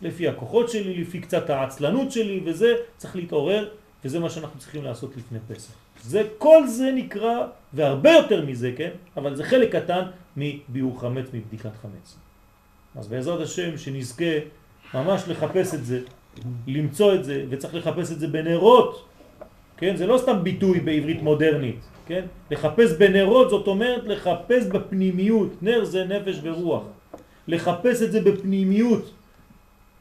[0.01, 3.69] לפי הכוחות שלי, לפי קצת העצלנות שלי, וזה צריך להתעורר,
[4.05, 5.73] וזה מה שאנחנו צריכים לעשות לפני פסח.
[6.01, 8.89] זה, כל זה נקרא, והרבה יותר מזה, כן?
[9.17, 10.03] אבל זה חלק קטן
[10.37, 12.17] מביאור חמץ, מבדיקת חמץ.
[12.95, 14.33] אז בעזרת השם שנזכה
[14.93, 15.99] ממש לחפש את זה,
[16.67, 19.05] למצוא את זה, וצריך לחפש את זה בנרות,
[19.77, 19.95] כן?
[19.95, 22.25] זה לא סתם ביטוי בעברית מודרנית, כן?
[22.51, 26.83] לחפש בנרות זאת אומרת לחפש בפנימיות, נר זה נפש ורוח.
[27.47, 29.11] לחפש את זה בפנימיות,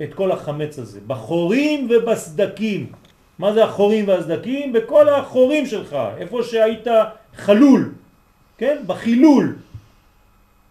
[0.03, 2.93] את כל החמץ הזה, בחורים ובסדקים.
[3.39, 4.73] מה זה החורים והסדקים?
[4.73, 6.87] בכל החורים שלך, איפה שהיית
[7.37, 7.93] חלול,
[8.59, 8.83] כן?
[8.87, 9.57] בחילול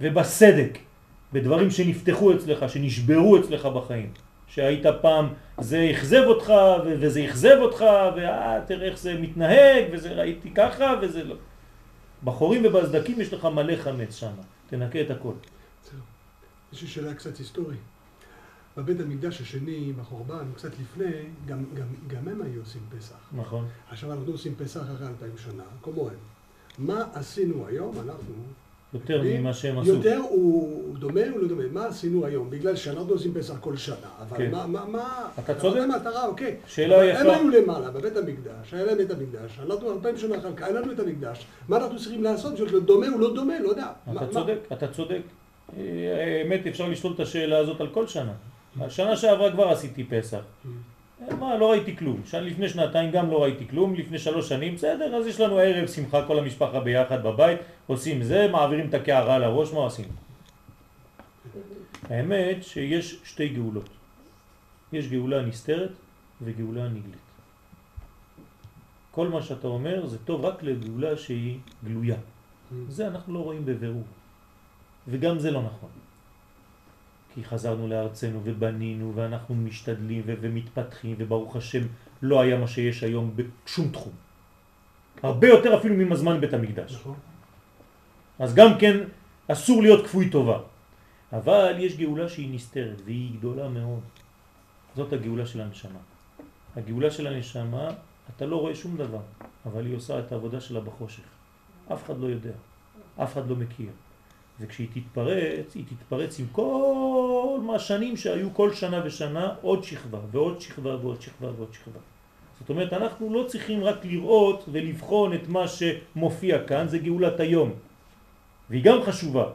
[0.01, 0.77] ובסדק,
[1.33, 4.11] בדברים שנפתחו אצלך, שנשברו אצלך בחיים.
[4.47, 6.53] שהיית פעם, זה אכזב אותך
[6.85, 7.85] וזה אכזב אותך,
[8.15, 11.35] ואה, תראה איך זה מתנהג, וזה ראיתי ככה, וזה לא.
[12.23, 14.31] בחורים ובסדקים יש לך מלא חמץ שם,
[14.69, 15.33] תנקה את הכל.
[16.73, 17.79] יש לי שאלה קצת היסטורית.
[18.77, 21.11] בבית המקדש השני, בחורבן, קצת לפני,
[21.45, 23.29] גם, גם, גם הם היו עושים פסח.
[23.33, 23.67] נכון.
[23.89, 26.17] עכשיו אנחנו עושים פסח אחרי אלפיים שנה, כמוהם.
[26.77, 27.95] מה עשינו היום?
[27.95, 28.33] אנחנו...
[28.93, 29.89] יותר ממה שהם עשו.
[29.93, 31.63] יותר הוא דומה או לא דומה?
[31.71, 32.49] מה עשינו היום?
[32.49, 33.95] בגלל שאנחנו עושים פסח כל שנה.
[34.21, 34.51] אבל כן.
[34.51, 35.27] מה, מה, מה...
[35.39, 35.79] אתה צודק.
[35.79, 36.55] זאת המטרה, אוקיי.
[36.67, 37.19] שאלה יפה.
[37.19, 40.79] הם היו למעלה, בבית המקדש, היה להם את המקדש, אנחנו אלפיים שנה אחר כך, היה
[40.79, 41.45] לנו את המקדש.
[41.67, 42.53] מה אנחנו צריכים לעשות?
[42.53, 43.59] בשביל דומה או לא דומה?
[43.59, 43.87] לא יודע.
[44.03, 45.21] אתה מה- צודק, אתה צודק.
[45.77, 45.83] אה,
[46.43, 48.33] האמת, אפשר לשאול את השאלה הזאת על כל שנה.
[48.81, 50.39] השנה שעברה כבר עשיתי פסח.
[51.29, 52.21] מה, לא ראיתי כלום.
[52.41, 56.27] לפני שנתיים גם לא ראיתי כלום, לפני שלוש שנים, בסדר, אז יש לנו ערב שמחה,
[56.27, 60.05] כל המשפחה ביחד בבית, עושים זה, מעבירים את הקערה על הראש, מה עושים?
[62.09, 63.89] האמת שיש שתי גאולות.
[64.93, 65.91] יש גאולה נסתרת
[66.41, 67.31] וגאולה נגלית.
[69.11, 72.17] כל מה שאתה אומר זה טוב רק לגאולה שהיא גלויה.
[72.89, 74.03] זה אנחנו לא רואים בבירור.
[75.07, 75.89] וגם זה לא נכון.
[77.33, 81.83] כי חזרנו לארצנו ובנינו ואנחנו משתדלים ומתפתחים וברוך השם
[82.21, 84.13] לא היה מה שיש היום בשום תחום.
[85.23, 86.93] הרבה יותר אפילו ממזמן בית המקדש.
[86.93, 87.15] נכון.
[88.39, 88.97] אז גם כן
[89.47, 90.59] אסור להיות כפוי טובה.
[91.33, 94.03] אבל יש גאולה שהיא נסתרת והיא גדולה מאוד.
[94.95, 95.99] זאת הגאולה של הנשמה.
[96.75, 97.89] הגאולה של הנשמה,
[98.35, 99.21] אתה לא רואה שום דבר,
[99.65, 101.23] אבל היא עושה את העבודה שלה בחושך.
[101.93, 102.55] אף אחד לא יודע,
[103.15, 103.89] אף אחד לא מכיר.
[104.61, 110.61] וכשהיא תתפרץ, היא תתפרץ עם כל מה השנים שהיו כל שנה ושנה, עוד שכבה ועוד
[110.61, 111.99] שכבה ועוד שכבה ועוד שכבה.
[112.59, 117.71] זאת אומרת, אנחנו לא צריכים רק לראות ולבחון את מה שמופיע כאן, זה גאולת היום.
[118.69, 119.45] והיא גם חשובה.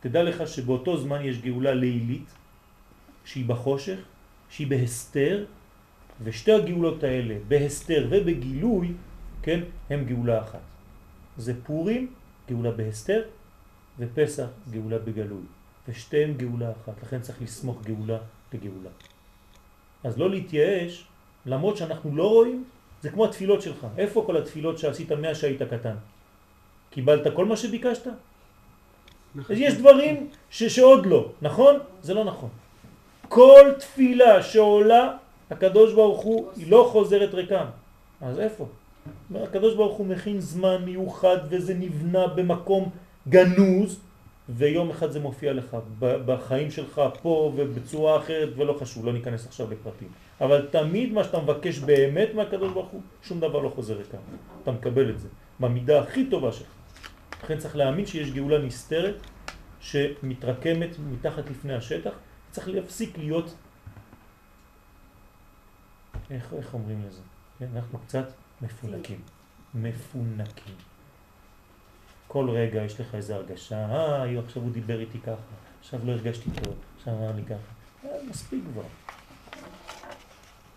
[0.00, 2.28] תדע לך שבאותו זמן יש גאולה לילית,
[3.24, 3.98] שהיא בחושך,
[4.48, 5.44] שהיא בהסתר,
[6.22, 8.92] ושתי הגאולות האלה, בהסתר ובגילוי,
[9.42, 10.64] כן, הם גאולה אחת.
[11.36, 12.12] זה פורים,
[12.48, 13.22] גאולה בהסתר,
[13.98, 15.42] ופסח, גאולה בגלוי.
[15.88, 18.18] ושתיהם גאולה אחת, לכן צריך לסמוך גאולה
[18.52, 18.90] לגאולה.
[20.04, 21.06] אז לא להתייאש,
[21.46, 22.64] למרות שאנחנו לא רואים,
[23.02, 23.86] זה כמו התפילות שלך.
[23.98, 25.96] איפה כל התפילות שעשית מאז שהיית קטן?
[26.90, 28.06] קיבלת כל מה שביקשת?
[29.50, 31.74] אז יש דברים ש, שעוד לא, נכון?
[32.02, 32.48] זה לא נכון.
[33.28, 35.16] כל תפילה שעולה,
[35.50, 37.66] הקדוש ברוך הוא, היא לא חוזרת ריקם.
[38.20, 38.66] אז איפה?
[39.34, 42.90] הקדוש ברוך הוא מכין זמן מיוחד וזה נבנה במקום
[43.28, 44.00] גנוז,
[44.48, 49.70] ויום אחד זה מופיע לך בחיים שלך פה ובצורה אחרת ולא חשוב, לא ניכנס עכשיו
[49.70, 50.08] לפרטים.
[50.40, 54.18] אבל תמיד מה שאתה מבקש באמת מהקדוש ברוך הוא, שום דבר לא חוזר ריקם.
[54.62, 55.28] אתה מקבל את זה,
[55.60, 56.68] במידה הכי טובה שלך.
[57.44, 59.14] לכן צריך להאמין שיש גאולה נסתרת
[59.80, 62.12] שמתרקמת מתחת לפני השטח,
[62.50, 63.54] צריך להפסיק להיות,
[66.30, 67.20] איך, איך אומרים לזה?
[67.58, 68.32] כן, אנחנו קצת
[68.62, 69.20] מפונקים.
[69.74, 70.93] מפונקים.
[72.34, 76.50] כל רגע יש לך איזו הרגשה, אה, עכשיו הוא דיבר איתי ככה, עכשיו לא הרגשתי
[76.50, 78.08] טוב, עכשיו אמר לי ככה.
[78.08, 78.82] אה, מספיק כבר.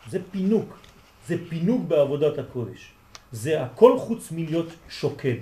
[0.10, 0.78] זה פינוק.
[1.28, 2.92] זה פינוק בעבודת הקודש.
[3.32, 5.36] זה הכל חוץ מלהיות שוקד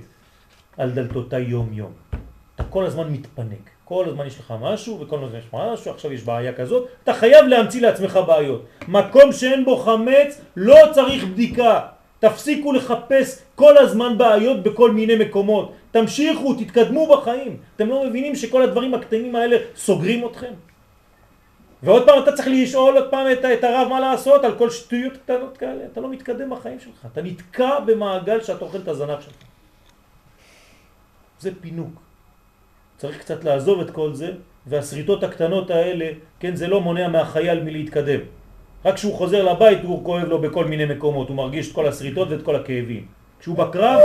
[0.77, 1.91] על דלתותיי יום יום.
[2.55, 3.69] אתה כל הזמן מתפנק.
[3.85, 7.13] כל הזמן יש לך משהו, וכל הזמן יש לך משהו, עכשיו יש בעיה כזאת, אתה
[7.13, 8.65] חייב להמציא לעצמך בעיות.
[8.87, 11.87] מקום שאין בו חמץ, לא צריך בדיקה.
[12.19, 15.71] תפסיקו לחפש כל הזמן בעיות בכל מיני מקומות.
[15.95, 17.57] תמשיכו, תתקדמו בחיים.
[17.75, 20.53] אתם לא מבינים שכל הדברים הקטנים האלה סוגרים אתכם?
[21.83, 25.17] ועוד פעם אתה צריך לשאול עוד פעם את, את הרב מה לעשות על כל שטויות
[25.17, 25.85] קטנות כאלה.
[25.91, 27.07] אתה לא מתקדם בחיים שלך.
[27.13, 29.33] אתה נתקע במעגל שאתה אוכל את הזנב שלך.
[31.39, 31.95] זה פינוק.
[32.97, 34.31] צריך קצת לעזוב את כל זה,
[34.67, 36.07] והשריטות הקטנות האלה,
[36.39, 38.19] כן, זה לא מונע מהחייל מלהתקדם.
[38.85, 42.27] רק כשהוא חוזר לבית הוא כואב לו בכל מיני מקומות, הוא מרגיש את כל הסריטות
[42.31, 43.24] ואת כל הכאבים.
[43.45, 43.99] כשהוא בקרב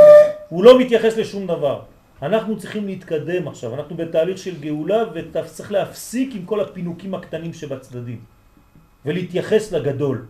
[0.49, 1.81] הוא לא מתייחס לשום דבר.
[2.23, 8.21] אנחנו צריכים להתקדם עכשיו, אנחנו בתהליך של גאולה וצריך להפסיק עם כל הפינוקים הקטנים שבצדדים
[9.07, 10.27] ולהתייחס לגדול.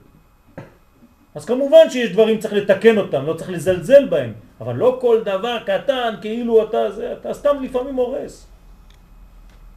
[1.34, 5.58] אז כמובן שיש דברים צריך לתקן אותם, לא צריך לזלזל בהם, אבל לא כל דבר
[5.66, 8.46] קטן כאילו אתה זה, אתה סתם לפעמים הורס.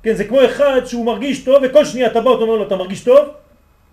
[0.04, 2.76] כן, זה כמו אחד שהוא מרגיש טוב וכל שנייה אתה בא ואתה אומר לו אתה
[2.76, 3.28] מרגיש טוב?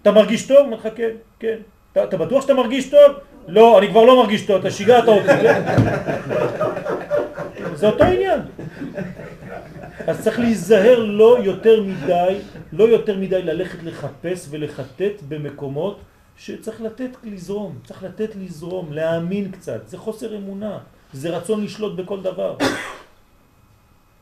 [0.02, 0.58] אתה מרגיש טוב?
[0.58, 1.58] אומר לך כן, כן.
[1.92, 3.29] אתה, אתה בטוח שאתה מרגיש טוב?
[3.50, 5.26] לא, אני כבר לא מרגיש טוב, אתה שיגעת אותי.
[5.26, 5.62] כן?
[7.74, 8.40] זה אותו עניין.
[10.06, 12.38] אז צריך להיזהר לא יותר מדי,
[12.72, 16.00] לא יותר מדי ללכת לחפש ולחטט במקומות
[16.36, 20.78] שצריך לתת לזרום, צריך לתת לזרום, להאמין קצת, זה חוסר אמונה,
[21.12, 22.56] זה רצון לשלוט בכל דבר.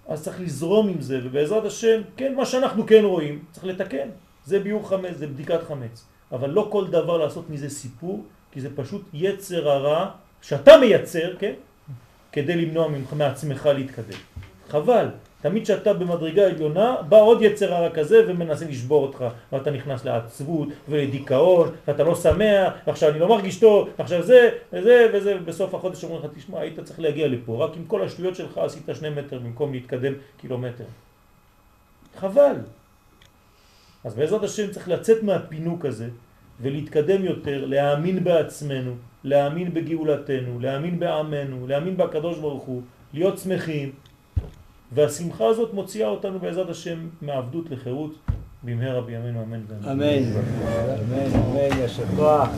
[0.08, 4.08] אז צריך לזרום עם זה, ובעזרת השם, כן, מה שאנחנו כן רואים, צריך לתקן.
[4.44, 6.04] זה ביור חמץ, זה בדיקת חמץ.
[6.32, 10.10] אבל לא כל דבר לעשות מזה סיפור, כי זה פשוט יצר הרע
[10.42, 11.52] שאתה מייצר, כן?
[12.32, 14.18] כדי למנוע ממך מעצמך להתקדם.
[14.68, 15.08] חבל,
[15.42, 20.68] תמיד שאתה במדרגה עליונה, בא עוד יצר הרע כזה ומנסה לשבור אותך, ואתה נכנס לעצבות
[20.88, 26.04] ולדיכאון, ואתה לא שמח, ועכשיו אני לא מרגיש טוב, ועכשיו זה, וזה, וזה, ובסוף החודש
[26.04, 29.38] אומרים לך, תשמע, היית צריך להגיע לפה, רק עם כל השטויות שלך עשית שני מטר
[29.38, 30.84] במקום להתקדם קילומטר.
[32.16, 32.56] חבל.
[34.04, 36.08] אז בעזרת השם צריך לצאת מהפינוק הזה,
[36.60, 38.92] ולהתקדם יותר, להאמין בעצמנו,
[39.24, 42.82] להאמין בגאולתנו, להאמין בעמנו, להאמין בקדוש ברוך הוא,
[43.12, 43.92] להיות שמחים,
[44.92, 48.14] והשמחה הזאת מוציאה אותנו בעזרת השם מעבדות לחירות
[48.62, 49.92] במהרה בימינו אמן אמן.
[49.92, 52.48] אמן, אמן, יישר כוח.